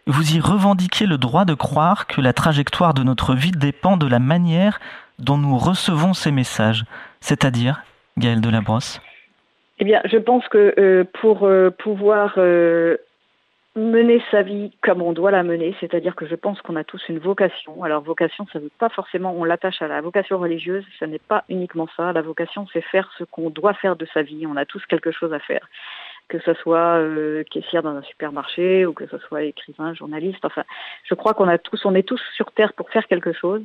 Vous 0.07 0.37
y 0.37 0.41
revendiquez 0.41 1.07
le 1.07 1.19
droit 1.19 1.45
de 1.45 1.55
croire 1.55 2.07
que 2.07 2.21
la 2.21 2.33
trajectoire 2.33 2.95
de 2.95 3.03
notre 3.03 3.35
vie 3.35 3.53
dépend 3.53 3.97
de 3.97 4.09
la 4.09 4.19
manière 4.19 4.81
dont 5.19 5.39
nous 5.39 5.57
recevons 5.57 6.15
ces 6.15 6.33
messages, 6.33 6.85
c'est-à-dire, 7.21 7.83
Gaëlle 8.19 8.41
Delabrosse? 8.41 9.01
Eh 9.81 9.85
bien, 9.85 10.01
je 10.05 10.19
pense 10.19 10.47
que 10.49 10.75
euh, 10.79 11.05
pour 11.21 11.47
euh, 11.47 11.71
pouvoir 11.71 12.35
euh, 12.37 12.99
mener 13.77 14.21
sa 14.31 14.43
vie 14.43 14.73
comme 14.83 15.01
on 15.01 15.13
doit 15.13 15.31
la 15.31 15.45
mener, 15.45 15.77
c'est-à-dire 15.79 16.17
que 16.17 16.27
je 16.27 16.35
pense 16.35 16.61
qu'on 16.61 16.77
a 16.77 16.83
tous 16.83 17.03
une 17.09 17.19
vocation. 17.19 17.85
Alors 17.85 18.03
vocation, 18.03 18.47
ça 18.53 18.59
ne 18.59 18.65
veut 18.65 18.71
pas 18.79 18.89
forcément, 18.89 19.33
on 19.37 19.45
l'attache 19.45 19.81
à 19.81 19.89
la 19.89 20.01
vocation 20.01 20.39
religieuse, 20.39 20.85
ce 20.99 21.05
n'est 21.05 21.21
pas 21.21 21.45
uniquement 21.49 21.89
ça. 21.97 22.13
La 22.13 22.23
vocation, 22.23 22.67
c'est 22.73 22.81
faire 22.81 23.11
ce 23.17 23.25
qu'on 23.25 23.49
doit 23.51 23.75
faire 23.75 23.95
de 23.95 24.07
sa 24.13 24.23
vie. 24.23 24.47
On 24.47 24.57
a 24.57 24.65
tous 24.65 24.85
quelque 24.87 25.13
chose 25.13 25.33
à 25.33 25.39
faire 25.39 25.67
que 26.31 26.39
ce 26.39 26.55
soit 26.55 26.99
euh, 26.99 27.43
caissière 27.51 27.83
dans 27.83 27.97
un 27.97 28.03
supermarché 28.03 28.87
ou 28.87 28.93
que 28.93 29.07
ce 29.09 29.19
soit 29.19 29.43
écrivain, 29.43 29.93
journaliste. 29.95 30.45
Enfin, 30.45 30.63
je 31.05 31.15
crois 31.15 31.35
qu'on 31.35 31.49
a 31.49 31.59
tous, 31.59 31.85
on 31.85 31.95
est 31.95 32.07
tous 32.07 32.23
sur 32.37 32.53
terre 32.53 32.73
pour 32.73 32.89
faire 32.91 33.07
quelque 33.09 33.33
chose. 33.33 33.63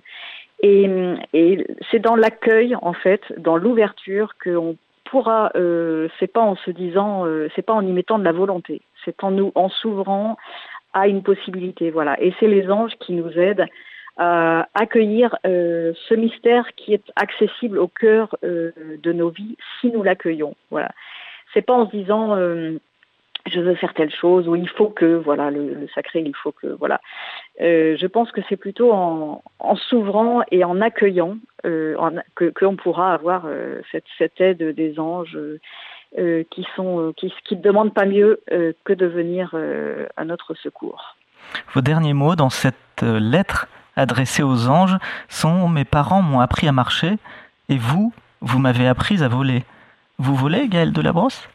Et, 0.62 0.89
et 1.34 1.68
c'est 1.91 2.00
dans 2.00 2.15
l'accueil, 2.15 2.76
en 2.82 2.94
fait, 2.94 3.22
dans 3.38 3.56
l'ouverture, 3.56 4.34
qu'on 4.44 4.76
pourra. 5.06 5.52
Euh, 5.56 6.08
c'est 6.20 6.32
pas 6.32 6.41
en 6.41 6.56
se 6.56 6.72
disant, 6.72 7.26
euh, 7.26 7.48
c'est 7.56 7.62
pas 7.62 7.74
en 7.74 7.86
y 7.86 7.91
mettant 7.91 8.20
de 8.20 8.24
la 8.24 8.32
volonté. 8.32 8.82
C'est 9.04 9.24
en 9.24 9.32
nous, 9.32 9.52
en 9.56 9.70
s'ouvrant 9.70 10.38
à 10.94 11.08
une 11.08 11.24
possibilité. 11.24 11.91
Voilà. 11.91 12.22
Et 12.22 12.34
c'est 12.39 12.48
les 12.48 12.70
anges 12.70 12.96
qui 13.00 13.13
nous 13.13 13.32
aident 13.38 13.65
à 14.18 14.68
accueillir 14.74 15.36
euh, 15.46 15.94
ce 16.08 16.15
mystère 16.15 16.74
qui 16.76 16.94
est 16.94 17.12
accessible 17.15 17.78
au 17.78 17.88
cœur 17.88 18.36
euh, 18.44 18.72
de 19.04 19.12
nos 19.12 19.30
vies 19.30 19.58
si 19.80 19.91
nous 19.91 20.04
l'accueillons. 20.04 20.56
Voilà 20.72 20.91
c'est 21.56 21.62
pas 21.62 21.74
en 21.74 21.89
se 21.89 21.96
disant 21.96 22.36
euh, 22.36 22.78
je 23.45 23.60
veux 23.60 23.75
faire 23.75 23.93
telle 23.93 24.13
chose 24.13 24.47
ou 24.47 24.55
il 24.55 24.69
faut 24.69 24.89
que 24.89 25.15
voilà 25.15 25.51
le, 25.51 25.88
sacré 25.93 26.21
il 26.25 26.36
faut 26.36 26.51
que 26.51 26.67
voilà 26.67 26.99
euh, 27.62 27.95
je 27.99 28.08
pense 28.08 28.31
que 28.31 28.41
c'est 28.49 28.58
plutôt 28.58 28.91
en, 28.91 29.41
s'ouvrant 29.89 30.41
et 30.51 30.63
en 30.63 30.81
accueillant 30.81 31.38
euh, 31.65 31.95
que 32.36 32.49
qu'on 32.49 32.75
pourra 32.75 33.13
avoir 33.13 33.47
cette, 33.91 34.05
cette, 34.17 34.39
aide 34.41 34.75
des 34.75 34.99
anges 34.99 35.38
qui 36.15 36.67
sont 36.75 37.13
qui 37.17 37.34
qui 37.43 37.55
ne 37.55 37.62
demandent 37.62 37.93
pas 37.93 38.05
mieux 38.05 38.41
que 38.84 38.93
de 38.93 39.05
venir 39.05 39.53
à 40.15 40.25
notre 40.25 40.53
secours. 40.55 41.15
Vos 41.73 41.81
derniers 41.81 42.13
mots 42.13 42.36
dans 42.36 42.49
cette 42.49 43.01
lettre 43.01 43.67
adressée 43.95 44.43
aux 44.43 44.69
anges 44.69 44.97
sont 45.29 45.67
mes 45.67 45.86
parents 45.86 46.21
m'ont 46.21 46.39
appris 46.39 46.67
à 46.67 46.71
marcher 46.71 47.17
et 47.69 47.77
vous 47.77 48.13
vous 48.41 48.60
m'avez 48.60 48.88
appris 48.88 49.23
à 49.23 49.27
voler. 49.27 49.63
Vous 50.19 50.36
volez, 50.36 50.67
Gaëlle 50.67 50.93
de 50.93 51.01
la 51.01 51.12
Brosse 51.12 51.49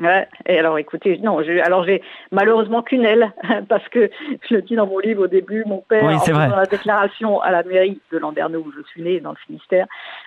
Ouais, 0.00 0.26
et 0.46 0.58
alors 0.58 0.76
écoutez, 0.78 1.18
non, 1.18 1.38
alors 1.62 1.84
j'ai 1.84 2.02
malheureusement 2.32 2.82
qu'une 2.82 3.04
aile, 3.04 3.32
parce 3.68 3.88
que 3.90 4.10
je 4.48 4.54
le 4.56 4.62
dis 4.62 4.74
dans 4.74 4.88
mon 4.88 4.98
livre 4.98 5.22
au 5.22 5.26
début, 5.28 5.62
mon 5.66 5.84
père, 5.88 6.02
en 6.02 6.18
faisant 6.18 6.56
la 6.56 6.66
déclaration 6.66 7.40
à 7.40 7.52
la 7.52 7.62
mairie 7.62 8.00
de 8.10 8.18
Landerneau, 8.18 8.64
où 8.66 8.72
je 8.76 8.82
suis 8.88 9.02
née, 9.02 9.20
dans 9.20 9.30
le 9.30 9.36
Finistère, 9.46 9.86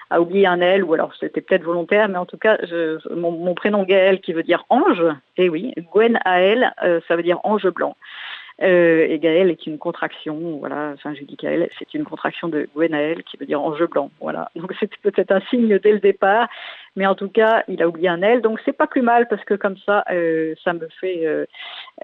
a 0.09 0.21
oublié 0.21 0.47
un 0.47 0.61
L, 0.61 0.85
ou 0.85 0.93
alors 0.93 1.13
c'était 1.19 1.41
peut-être 1.41 1.63
volontaire, 1.63 2.07
mais 2.07 2.17
en 2.17 2.25
tout 2.25 2.37
cas, 2.37 2.57
je, 2.63 2.97
mon, 3.13 3.53
prénom 3.55 3.83
Gaël, 3.83 4.21
qui 4.21 4.31
veut 4.31 4.43
dire 4.43 4.63
ange, 4.69 5.03
et 5.35 5.45
eh 5.45 5.49
oui, 5.49 5.73
Gwen 5.91 6.17
A.L., 6.23 6.73
euh, 6.83 7.01
ça 7.09 7.17
veut 7.17 7.23
dire 7.23 7.39
ange 7.43 7.67
blanc. 7.67 7.97
Euh, 8.61 9.05
et 9.07 9.19
Gaël 9.19 9.51
est 9.51 9.67
une 9.67 9.77
contraction, 9.77 10.57
voilà, 10.57 10.91
enfin 10.93 11.13
je 11.13 11.23
dis 11.23 11.35
Gaël, 11.35 11.69
c'est 11.77 11.93
une 11.93 12.05
contraction 12.05 12.47
de 12.47 12.67
Gwenaël 12.75 13.23
qui 13.23 13.37
veut 13.37 13.45
dire 13.45 13.61
enjeu 13.61 13.85
blanc, 13.85 14.09
voilà. 14.19 14.49
Donc 14.55 14.73
c'était 14.79 14.97
peut-être 15.03 15.31
un 15.31 15.41
signe 15.41 15.77
dès 15.77 15.91
le 15.91 15.99
départ, 15.99 16.49
mais 16.95 17.05
en 17.05 17.13
tout 17.13 17.29
cas 17.29 17.63
il 17.67 17.83
a 17.83 17.87
oublié 17.87 18.09
un 18.09 18.21
L, 18.23 18.41
donc 18.41 18.59
c'est 18.65 18.73
pas 18.73 18.87
plus 18.87 19.03
mal 19.03 19.27
parce 19.27 19.43
que 19.43 19.53
comme 19.53 19.77
ça, 19.85 20.03
euh, 20.11 20.55
ça 20.63 20.73
me 20.73 20.87
fait 20.99 21.45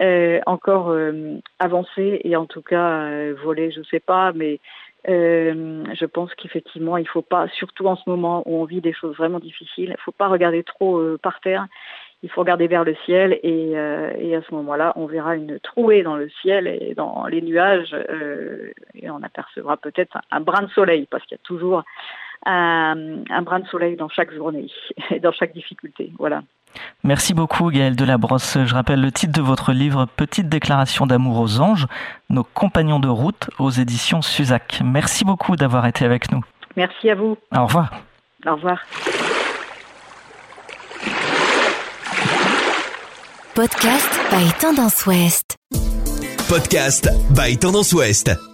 euh, 0.01 0.41
encore 0.45 0.95
avancer 1.57 2.21
et 2.23 2.35
en 2.35 2.45
tout 2.45 2.61
cas 2.61 3.09
voler, 3.43 3.71
je 3.71 3.81
sais 3.89 3.99
pas, 3.99 4.31
mais 4.33 4.59
je 5.07 6.05
pense 6.05 6.33
qu'effectivement, 6.35 6.97
il 6.97 7.07
faut 7.07 7.23
pas, 7.23 7.47
surtout 7.49 7.87
en 7.87 7.95
ce 7.95 8.07
moment 8.07 8.43
où 8.45 8.61
on 8.61 8.65
vit 8.65 8.81
des 8.81 8.93
choses 8.93 9.17
vraiment 9.17 9.39
difficiles, 9.39 9.95
il 9.97 10.03
faut 10.03 10.11
pas 10.11 10.27
regarder 10.27 10.63
trop 10.63 11.01
par 11.17 11.39
terre 11.39 11.67
il 12.23 12.29
faut 12.29 12.41
regarder 12.41 12.67
vers 12.67 12.85
le 12.85 12.95
ciel 13.05 13.37
et, 13.43 13.73
euh, 13.75 14.11
et 14.17 14.35
à 14.35 14.41
ce 14.41 14.53
moment-là, 14.55 14.93
on 14.95 15.05
verra 15.05 15.35
une 15.35 15.59
trouée 15.59 16.03
dans 16.03 16.15
le 16.15 16.29
ciel 16.41 16.67
et 16.67 16.93
dans 16.95 17.25
les 17.25 17.41
nuages 17.41 17.93
euh, 17.93 18.71
et 18.95 19.09
on 19.09 19.21
apercevra 19.21 19.75
peut-être 19.75 20.17
un, 20.31 20.39
brin 20.39 20.63
de 20.63 20.69
soleil 20.69 21.05
parce 21.11 21.23
qu'il 21.25 21.35
y 21.37 21.41
a 21.41 21.43
toujours 21.43 21.83
un, 22.45 23.23
un, 23.29 23.41
brin 23.41 23.59
de 23.59 23.67
soleil 23.67 23.97
dans 23.97 24.07
chaque 24.07 24.33
journée 24.33 24.67
et 25.11 25.19
dans 25.19 25.33
chaque 25.33 25.53
difficulté. 25.53 26.13
Voilà. 26.17 26.43
Merci 27.03 27.33
beaucoup 27.33 27.69
Gaëlle 27.69 27.97
Delabrosse. 27.97 28.57
Je 28.65 28.73
rappelle 28.73 29.01
le 29.01 29.11
titre 29.11 29.33
de 29.33 29.45
votre 29.45 29.73
livre 29.73 30.05
Petite 30.15 30.47
déclaration 30.47 31.05
d'amour 31.05 31.39
aux 31.39 31.59
anges, 31.59 31.87
nos 32.29 32.45
compagnons 32.45 32.99
de 32.99 33.09
route 33.09 33.49
aux 33.59 33.69
éditions 33.69 34.21
Suzac. 34.21 34.79
Merci 34.83 35.25
beaucoup 35.25 35.57
d'avoir 35.57 35.85
été 35.87 36.05
avec 36.05 36.31
nous. 36.31 36.41
Merci 36.77 37.09
à 37.09 37.15
vous. 37.15 37.37
Au 37.55 37.65
revoir. 37.65 37.91
Au 38.47 38.55
revoir. 38.55 38.79
Podcast 43.55 44.31
by 44.31 44.49
Tendance 44.57 45.05
Ouest. 45.05 45.55
Podcast 46.49 47.05
by 47.35 47.53
Tendance 47.53 47.93
Ouest. 47.93 48.52